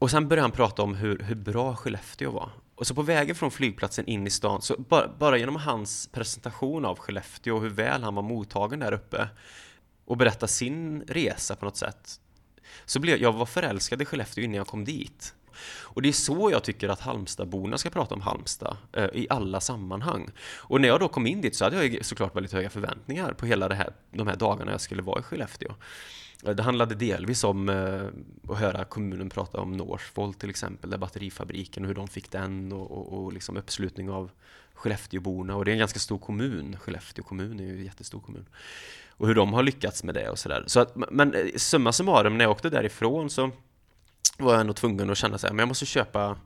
Och 0.04 0.10
sen 0.10 0.28
började 0.28 0.44
han 0.44 0.50
prata 0.50 0.82
om 0.82 0.94
hur, 0.94 1.18
hur 1.18 1.34
bra 1.34 1.76
Skellefteå 1.76 2.30
var. 2.30 2.50
Och 2.74 2.86
så 2.86 2.94
på 2.94 3.02
vägen 3.02 3.34
från 3.34 3.50
flygplatsen 3.50 4.06
in 4.06 4.26
i 4.26 4.30
stan, 4.30 4.62
så 4.62 4.76
bara, 4.78 5.08
bara 5.18 5.38
genom 5.38 5.56
hans 5.56 6.06
presentation 6.12 6.84
av 6.84 6.98
Skellefteå 6.98 7.56
och 7.56 7.62
hur 7.62 7.70
väl 7.70 8.02
han 8.02 8.14
var 8.14 8.22
mottagen 8.22 8.80
där 8.80 8.92
uppe 8.92 9.28
och 10.04 10.16
berätta 10.16 10.46
sin 10.46 11.02
resa 11.08 11.56
på 11.56 11.64
något 11.64 11.76
sätt, 11.76 12.20
så 12.84 13.00
blev 13.00 13.22
jag 13.22 13.32
var 13.32 13.46
förälskad 13.46 14.02
i 14.02 14.04
Skellefteå 14.04 14.44
innan 14.44 14.56
jag 14.56 14.66
kom 14.66 14.84
dit. 14.84 15.34
Och 15.82 16.02
det 16.02 16.08
är 16.08 16.12
så 16.12 16.50
jag 16.50 16.64
tycker 16.64 16.88
att 16.88 17.00
Halmstadborna 17.00 17.78
ska 17.78 17.90
prata 17.90 18.14
om 18.14 18.20
Halmstad 18.20 18.76
eh, 18.92 19.08
i 19.12 19.26
alla 19.30 19.60
sammanhang. 19.60 20.30
Och 20.56 20.80
när 20.80 20.88
jag 20.88 21.00
då 21.00 21.08
kom 21.08 21.26
in 21.26 21.40
dit 21.40 21.56
så 21.56 21.64
hade 21.64 21.86
jag 21.86 22.04
såklart 22.04 22.36
väldigt 22.36 22.52
höga 22.52 22.70
förväntningar 22.70 23.32
på 23.32 23.46
hela 23.46 23.68
det 23.68 23.74
här, 23.74 23.92
de 24.10 24.26
här 24.26 24.36
dagarna 24.36 24.70
jag 24.70 24.80
skulle 24.80 25.02
vara 25.02 25.20
i 25.20 25.22
Skellefteå. 25.22 25.74
Det 26.44 26.62
handlade 26.62 26.94
delvis 26.94 27.44
om 27.44 27.68
eh, 27.68 28.52
att 28.52 28.58
höra 28.58 28.84
kommunen 28.84 29.30
prata 29.30 29.60
om 29.60 29.72
Northvolt 29.72 30.38
till 30.40 30.50
exempel, 30.50 30.90
där 30.90 30.98
batterifabriken 30.98 31.82
och 31.84 31.88
hur 31.88 31.94
de 31.94 32.08
fick 32.08 32.30
den 32.30 32.72
och, 32.72 32.90
och, 32.90 33.12
och 33.12 33.32
liksom 33.32 33.56
uppslutning 33.56 34.10
av 34.10 34.30
Skellefteåborna 34.74 35.56
och 35.56 35.64
det 35.64 35.70
är 35.70 35.72
en 35.72 35.78
ganska 35.78 35.98
stor 35.98 36.18
kommun. 36.18 36.76
Skellefteå 36.80 37.24
kommun 37.24 37.60
är 37.60 37.64
ju 37.64 37.78
en 37.78 37.84
jättestor 37.84 38.20
kommun. 38.20 38.46
Och 39.08 39.26
hur 39.26 39.34
de 39.34 39.52
har 39.52 39.62
lyckats 39.62 40.04
med 40.04 40.14
det 40.14 40.28
och 40.28 40.38
sådär. 40.38 40.64
Så 40.66 40.80
att, 40.80 40.96
men 41.10 41.34
eh, 41.34 41.46
summa 41.56 41.92
summarum, 41.92 42.38
när 42.38 42.44
jag 42.44 42.52
åkte 42.52 42.70
därifrån 42.70 43.30
så 43.30 43.50
var 44.38 44.52
jag 44.52 44.60
ändå 44.60 44.72
tvungen 44.72 45.10
att 45.10 45.18
känna 45.18 45.38
så 45.38 45.46
här, 45.46 45.54
men 45.54 45.58
jag 45.58 45.68
måste 45.68 45.86
köpa 45.86 46.36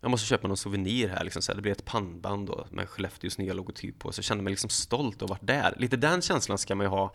jag 0.00 0.10
måste 0.10 0.26
köpa 0.26 0.48
någon 0.48 0.56
souvenir 0.56 1.08
här, 1.08 1.24
liksom 1.24 1.42
så 1.42 1.52
här. 1.52 1.56
det 1.56 1.62
blir 1.62 1.72
ett 1.72 1.84
pannband 1.84 2.46
då 2.46 2.66
med 2.70 2.88
Skellefteås 2.88 3.38
nya 3.38 3.52
logotyp 3.52 3.98
på, 3.98 4.12
så 4.12 4.18
jag 4.18 4.24
kände 4.24 4.44
mig 4.44 4.50
liksom 4.50 4.70
stolt 4.70 5.22
och 5.22 5.28
varit 5.28 5.46
där. 5.46 5.74
Lite 5.78 5.96
den 5.96 6.22
känslan 6.22 6.58
ska 6.58 6.74
man 6.74 6.84
ju 6.84 6.90
ha 6.90 7.12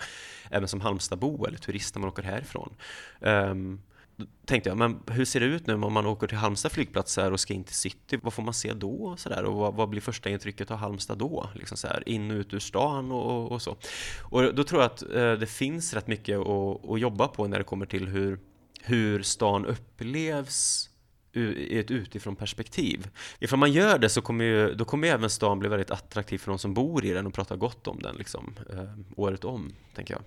även 0.50 0.68
som 0.68 0.82
Halmstadbo 0.82 1.46
eller 1.46 1.58
turist 1.58 1.96
när 1.96 2.00
man 2.00 2.10
åker 2.10 2.24
härifrån. 2.24 2.76
Um, 3.20 3.82
då 4.16 4.26
tänkte 4.46 4.70
jag, 4.70 4.78
men 4.78 5.00
hur 5.08 5.26
ser 5.26 5.40
det 5.40 5.46
ut 5.46 5.68
nu 5.68 5.74
om 5.74 5.94
man 5.94 6.06
åker 6.06 6.28
till 6.28 6.38
Halmstad 6.38 6.72
flygplats 6.72 7.18
och 7.18 7.40
ska 7.40 7.54
in 7.54 7.64
till 7.64 7.76
city? 7.76 8.20
Vad 8.24 8.34
får 8.34 8.44
man 8.44 8.54
se 8.54 8.74
då? 8.74 9.16
Så 9.18 9.30
där? 9.30 9.44
Och 9.44 9.56
vad, 9.56 9.74
vad, 9.74 9.90
blir 9.90 10.02
första 10.02 10.30
intrycket 10.30 10.72
av 10.72 10.78
Halmstad 10.78 11.18
då? 11.18 11.50
Liksom 11.56 11.78
så 11.78 11.88
här, 11.88 12.10
in 12.10 12.32
och 12.32 12.36
ut 12.36 12.54
ur 12.54 12.60
stan 12.60 13.12
och, 13.12 13.52
och 13.52 13.62
så. 13.62 13.78
Och 14.22 14.56
då 14.56 14.64
tror 14.64 14.82
jag 14.82 14.92
att 14.92 15.02
eh, 15.02 15.34
det 15.34 15.50
finns 15.50 15.94
rätt 15.94 16.08
mycket 16.08 16.40
att, 16.40 16.90
att 16.90 17.00
jobba 17.00 17.28
på 17.28 17.48
när 17.48 17.58
det 17.58 17.64
kommer 17.64 17.86
till 17.86 18.08
hur, 18.08 18.40
hur 18.82 19.24
stan 19.24 19.66
upplevs 19.66 20.90
i 21.34 21.80
ett 21.80 21.92
utifrån 21.92 22.36
perspektiv. 22.36 23.08
Ifall 23.40 23.60
man 23.60 23.72
gör 23.72 23.98
det 23.98 24.10
så 24.10 24.22
kommer 24.22 24.46
ju, 24.46 24.74
då 24.74 24.86
kommer 24.86 25.08
ju 25.08 25.14
även 25.14 25.30
stan 25.30 25.60
bli 25.60 25.70
väldigt 25.70 25.92
attraktiv 25.92 26.38
för 26.38 26.52
de 26.52 26.60
som 26.60 26.74
bor 26.74 27.06
i 27.06 27.10
den 27.10 27.28
och 27.28 27.34
pratar 27.34 27.56
gott 27.56 27.88
om 27.88 28.00
den 28.02 28.16
liksom, 28.16 28.56
eh, 28.70 28.90
året 29.16 29.44
om, 29.44 29.74
tänker 29.96 30.14
jag. 30.14 30.24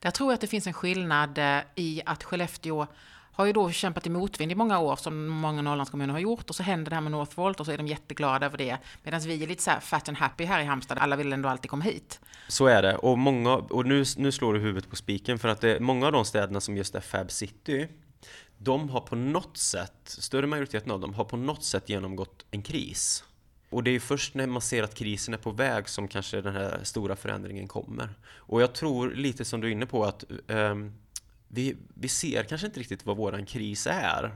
Där 0.00 0.10
tror 0.10 0.30
jag 0.30 0.34
att 0.34 0.40
det 0.40 0.46
finns 0.46 0.66
en 0.66 0.72
skillnad 0.72 1.38
eh, 1.38 1.58
i 1.74 2.02
att 2.06 2.24
Skellefteå 2.24 2.86
har 3.32 3.46
ju 3.46 3.52
då 3.52 3.70
kämpat 3.70 4.06
i 4.06 4.10
motvind 4.10 4.52
i 4.52 4.54
många 4.54 4.78
år 4.78 4.96
som 4.96 5.26
många 5.26 5.62
Norrlandskommuner 5.62 6.12
har 6.12 6.20
gjort 6.20 6.50
och 6.50 6.56
så 6.56 6.62
händer 6.62 6.90
det 6.90 6.94
här 6.94 7.00
med 7.00 7.12
Northvolt 7.12 7.60
och 7.60 7.66
så 7.66 7.72
är 7.72 7.76
de 7.76 7.86
jätteglada 7.86 8.46
över 8.46 8.58
det. 8.58 8.78
Medan 9.02 9.20
vi 9.20 9.42
är 9.42 9.46
lite 9.46 9.62
så 9.62 9.70
här 9.70 9.80
fat 9.80 10.08
and 10.08 10.18
happy 10.18 10.44
här 10.44 10.60
i 10.60 10.64
Halmstad, 10.64 10.98
alla 10.98 11.16
vill 11.16 11.32
ändå 11.32 11.48
alltid 11.48 11.70
komma 11.70 11.84
hit. 11.84 12.20
Så 12.48 12.66
är 12.66 12.82
det 12.82 12.96
och 12.96 13.18
många, 13.18 13.54
och 13.54 13.86
nu, 13.86 14.04
nu 14.16 14.32
slår 14.32 14.54
du 14.54 14.60
huvudet 14.60 14.90
på 14.90 14.96
spiken 14.96 15.38
för 15.38 15.48
att 15.48 15.60
det, 15.60 15.80
många 15.80 16.06
av 16.06 16.12
de 16.12 16.24
städerna 16.24 16.60
som 16.60 16.76
just 16.76 16.94
är 16.94 17.00
Fab 17.00 17.30
City 17.30 17.88
de 18.58 18.88
har 18.88 19.00
på 19.00 19.16
något 19.16 19.56
sätt, 19.56 19.92
större 20.04 20.46
majoriteten 20.46 20.90
av 20.90 21.00
dem, 21.00 21.14
har 21.14 21.24
på 21.24 21.36
något 21.36 21.64
sätt 21.64 21.88
genomgått 21.88 22.46
en 22.50 22.62
kris. 22.62 23.24
Och 23.70 23.82
det 23.82 23.90
är 23.90 24.00
först 24.00 24.34
när 24.34 24.46
man 24.46 24.62
ser 24.62 24.82
att 24.82 24.94
krisen 24.94 25.34
är 25.34 25.38
på 25.38 25.50
väg 25.50 25.88
som 25.88 26.08
kanske 26.08 26.40
den 26.40 26.54
här 26.54 26.80
stora 26.82 27.16
förändringen 27.16 27.68
kommer. 27.68 28.08
Och 28.28 28.62
jag 28.62 28.74
tror 28.74 29.10
lite 29.10 29.44
som 29.44 29.60
du 29.60 29.66
är 29.66 29.72
inne 29.72 29.86
på 29.86 30.04
att 30.04 30.24
um, 30.46 30.92
vi, 31.48 31.76
vi 31.94 32.08
ser 32.08 32.42
kanske 32.42 32.66
inte 32.66 32.80
riktigt 32.80 33.06
vad 33.06 33.16
våran 33.16 33.46
kris 33.46 33.86
är. 33.90 34.30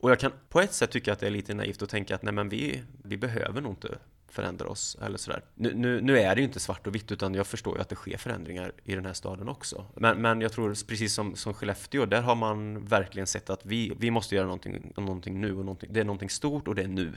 Och 0.00 0.10
jag 0.10 0.20
kan 0.20 0.32
på 0.48 0.60
ett 0.60 0.72
sätt 0.72 0.90
tycka 0.90 1.12
att 1.12 1.18
det 1.18 1.26
är 1.26 1.30
lite 1.30 1.54
naivt 1.54 1.82
att 1.82 1.88
tänka 1.88 2.14
att 2.14 2.22
nej 2.22 2.34
men 2.34 2.48
vi, 2.48 2.82
vi 3.04 3.16
behöver 3.16 3.60
nog 3.60 3.72
inte 3.72 3.98
förändra 4.32 4.68
oss 4.68 4.96
eller 5.02 5.18
sådär. 5.18 5.42
Nu, 5.54 5.74
nu, 5.74 6.00
nu, 6.00 6.18
är 6.18 6.34
det 6.34 6.40
ju 6.40 6.46
inte 6.46 6.60
svart 6.60 6.86
och 6.86 6.94
vitt 6.94 7.12
utan 7.12 7.34
jag 7.34 7.46
förstår 7.46 7.76
ju 7.76 7.80
att 7.80 7.88
det 7.88 7.94
sker 7.94 8.16
förändringar 8.16 8.72
i 8.84 8.94
den 8.94 9.06
här 9.06 9.12
staden 9.12 9.48
också. 9.48 9.86
Men, 9.94 10.22
men 10.22 10.40
jag 10.40 10.52
tror 10.52 10.86
precis 10.86 11.14
som, 11.14 11.36
som 11.36 11.54
Skellefteå, 11.54 12.06
där 12.06 12.22
har 12.22 12.34
man 12.34 12.84
verkligen 12.84 13.26
sett 13.26 13.50
att 13.50 13.66
vi, 13.66 13.92
vi 13.98 14.10
måste 14.10 14.34
göra 14.34 14.46
någonting, 14.46 14.92
någonting 14.96 15.40
nu 15.40 15.50
och 15.52 15.64
någonting, 15.64 15.92
det 15.92 16.00
är 16.00 16.04
någonting 16.04 16.30
stort 16.30 16.68
och 16.68 16.74
det 16.74 16.82
är 16.82 16.88
nu 16.88 17.12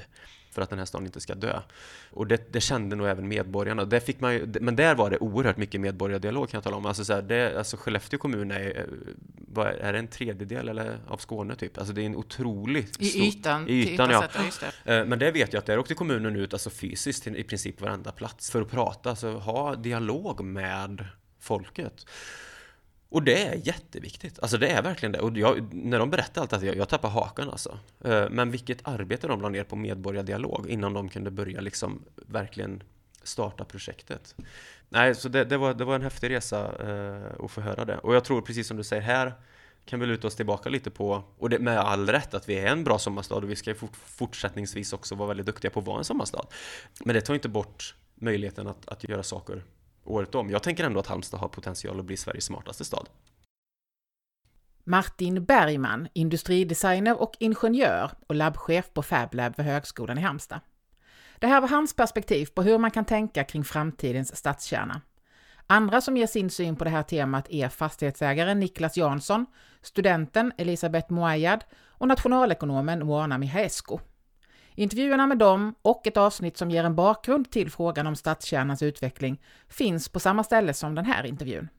för 0.56 0.62
att 0.62 0.70
den 0.70 0.80
här 0.80 0.86
staden 0.86 1.06
inte 1.06 1.22
ska 1.22 1.36
dö. 1.36 1.60
Och 2.12 2.28
det, 2.28 2.54
det 2.54 2.62
kände 2.62 2.96
nog 2.96 3.08
även 3.08 3.28
medborgarna. 3.28 3.86
Där 3.86 4.00
fick 4.00 4.20
man 4.20 4.34
ju, 4.34 4.54
men 4.62 4.76
där 4.76 4.96
var 4.96 5.10
det 5.10 5.18
oerhört 5.18 5.58
mycket 5.58 5.82
medborgardialog 5.82 6.50
kan 6.50 6.58
jag 6.58 6.63
tala 6.63 6.78
om. 6.78 6.86
Alltså, 6.86 7.06
så 7.06 7.13
här, 7.13 7.22
det, 7.22 7.58
alltså 7.58 7.78
Skellefteå 7.78 8.20
kommun 8.20 8.52
är, 8.52 8.86
vad 9.48 9.68
är 9.68 9.94
det 9.94 10.00
en 10.00 10.08
tredjedel 10.08 10.70
eller, 10.70 11.00
av 11.08 11.18
Skåne 11.18 11.56
typ? 11.56 11.78
Alltså 11.78 11.94
det 11.94 12.02
är 12.02 12.06
en 12.06 12.15
otroligt 12.15 13.02
I 13.02 13.06
stor, 13.06 13.22
ytan. 13.22 13.68
I 13.68 13.94
ytan 13.94 14.10
ja. 14.10 14.22
Sätt, 14.22 14.74
det. 14.84 14.98
Eh, 14.98 15.06
men 15.06 15.20
det 15.20 15.32
vet 15.32 15.54
jag 15.54 15.60
att 15.60 15.65
där 15.65 15.80
åkte 15.80 15.94
kommunen 15.94 16.36
ut 16.36 16.54
alltså 16.54 16.70
fysiskt 16.70 17.24
till 17.24 17.36
i 17.36 17.44
princip 17.44 17.82
varenda 17.82 18.12
plats 18.12 18.52
för 18.52 18.62
att 18.62 18.72
prata, 18.72 19.10
alltså 19.10 19.32
ha 19.32 19.76
dialog 19.76 20.44
med 20.44 21.06
folket. 21.39 22.06
Och 23.15 23.23
det 23.23 23.43
är 23.43 23.67
jätteviktigt. 23.67 24.39
Alltså 24.39 24.58
det 24.58 24.67
är 24.67 24.82
verkligen 24.82 25.12
det. 25.12 25.19
Och 25.19 25.38
jag, 25.38 25.73
när 25.73 25.99
de 25.99 26.10
berättar 26.10 26.41
allt 26.41 26.49
det 26.49 26.65
jag, 26.65 26.75
jag 26.75 26.89
tappar 26.89 27.10
hakan 27.10 27.49
alltså. 27.49 27.80
Eh, 28.04 28.30
men 28.30 28.51
vilket 28.51 28.88
arbete 28.88 29.28
de 29.28 29.41
la 29.41 29.49
ner 29.49 29.63
på 29.63 29.75
medborgardialog 29.75 30.69
innan 30.69 30.93
de 30.93 31.10
kunde 31.10 31.32
börja 31.32 31.62
liksom 31.62 32.06
verkligen 32.15 32.84
starta 33.23 33.65
projektet. 33.65 34.36
Nej, 34.89 35.15
så 35.15 35.30
det, 35.30 35.45
det 35.45 35.58
var, 35.58 35.73
det 35.73 35.86
var 35.86 35.95
en 35.95 36.01
häftig 36.01 36.30
resa 36.30 36.88
eh, 36.89 37.45
att 37.45 37.51
få 37.51 37.62
höra 37.62 37.86
det. 37.86 37.97
Och 37.97 38.15
jag 38.15 38.23
tror 38.23 38.41
precis 38.41 38.67
som 38.67 38.78
du 38.78 38.84
säger 38.84 39.01
här 39.01 39.34
kan 39.86 39.99
vi 39.99 40.06
luta 40.06 40.28
oss 40.28 40.36
tillbaka 40.36 40.69
lite 40.69 40.91
på, 40.91 41.23
och 41.38 41.49
det 41.49 41.60
med 41.60 41.80
all 41.80 42.10
rätt, 42.10 42.34
att 42.34 42.49
vi 42.49 42.60
är 42.60 42.67
en 42.67 42.84
bra 42.84 42.99
sommarstad 42.99 43.36
och 43.36 43.49
vi 43.49 43.56
ska 43.56 43.75
fort, 43.75 43.95
fortsättningsvis 43.95 44.93
också 44.93 45.15
vara 45.15 45.28
väldigt 45.28 45.45
duktiga 45.45 45.71
på 45.71 45.80
att 45.80 45.86
vara 45.86 45.97
en 45.97 46.04
sommarstad. 46.04 46.47
Men 47.06 47.15
det 47.15 47.21
tar 47.21 47.34
inte 47.34 47.49
bort 47.49 47.95
möjligheten 48.15 48.67
att, 48.67 48.88
att 48.88 49.04
göra 49.10 49.23
saker 49.23 49.63
året 50.06 50.36
om. 50.36 50.50
Jag 50.50 50.63
tänker 50.63 50.84
ändå 50.84 51.00
att 51.00 51.08
Halmstad 51.08 51.39
har 51.39 51.48
potential 51.48 52.00
att 52.00 52.06
bli 52.06 52.18
Sveriges 52.18 52.46
smartaste 52.46 52.86
stad. 52.86 53.10
Martin 54.84 55.46
Bergman, 55.46 56.08
industridesigner 56.13 57.22
och 57.22 57.34
ingenjör 57.39 58.12
och 58.28 58.36
labbchef 58.36 58.94
på 58.94 59.04
FabLab 59.04 59.58
vid 59.58 59.65
Högskolan 59.65 60.18
i 60.18 60.22
Halmstad. 60.22 60.60
Det 61.39 61.48
här 61.48 61.62
var 61.62 61.68
hans 61.68 61.96
perspektiv 61.96 62.46
på 62.46 62.62
hur 62.62 62.78
man 62.78 62.91
kan 62.91 63.06
tänka 63.06 63.44
kring 63.44 63.63
framtidens 63.63 64.36
stadskärna. 64.36 65.02
Andra 65.68 66.02
som 66.02 66.18
ger 66.18 66.28
sin 66.28 66.50
syn 66.50 66.76
på 66.76 66.84
det 66.84 66.89
här 66.89 67.04
temat 67.04 67.50
är 67.50 67.70
fastighetsägaren 67.70 68.60
Niklas 68.60 68.98
Jansson, 68.98 69.46
studenten 69.82 70.52
Elisabeth 70.58 71.12
Moayad 71.12 71.63
och 71.88 72.08
nationalekonomen 72.08 73.06
Moana 73.06 73.38
Mihaescu. 73.38 73.98
Intervjuerna 74.76 75.28
med 75.28 75.38
dem 75.38 75.76
och 75.82 76.08
ett 76.08 76.18
avsnitt 76.18 76.58
som 76.58 76.72
ger 76.72 76.84
en 76.84 76.96
bakgrund 76.96 77.52
till 77.52 77.72
frågan 77.72 78.08
om 78.08 78.16
stadskärnans 78.16 78.84
utveckling 78.84 79.42
finns 79.70 80.10
på 80.10 80.20
samma 80.20 80.44
ställe 80.44 80.74
som 80.74 80.96
den 80.96 81.06
här 81.06 81.26
intervjun. 81.26 81.70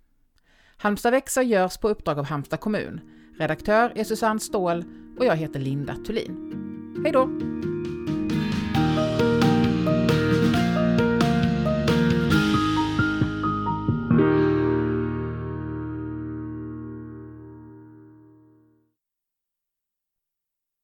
Halmstad 0.76 1.12
växer 1.12 1.42
görs 1.42 1.78
på 1.78 1.88
uppdrag 1.88 2.18
av 2.18 2.24
Halmstad 2.24 2.60
kommun. 2.60 3.00
Redaktör 3.38 3.92
är 3.94 4.04
Susanne 4.04 4.40
Ståhl 4.40 4.84
och 5.18 5.24
jag 5.24 5.36
heter 5.36 5.60
Linda 5.60 5.94
Thulin. 6.06 6.52
Hej 7.04 7.12
då! 7.12 7.55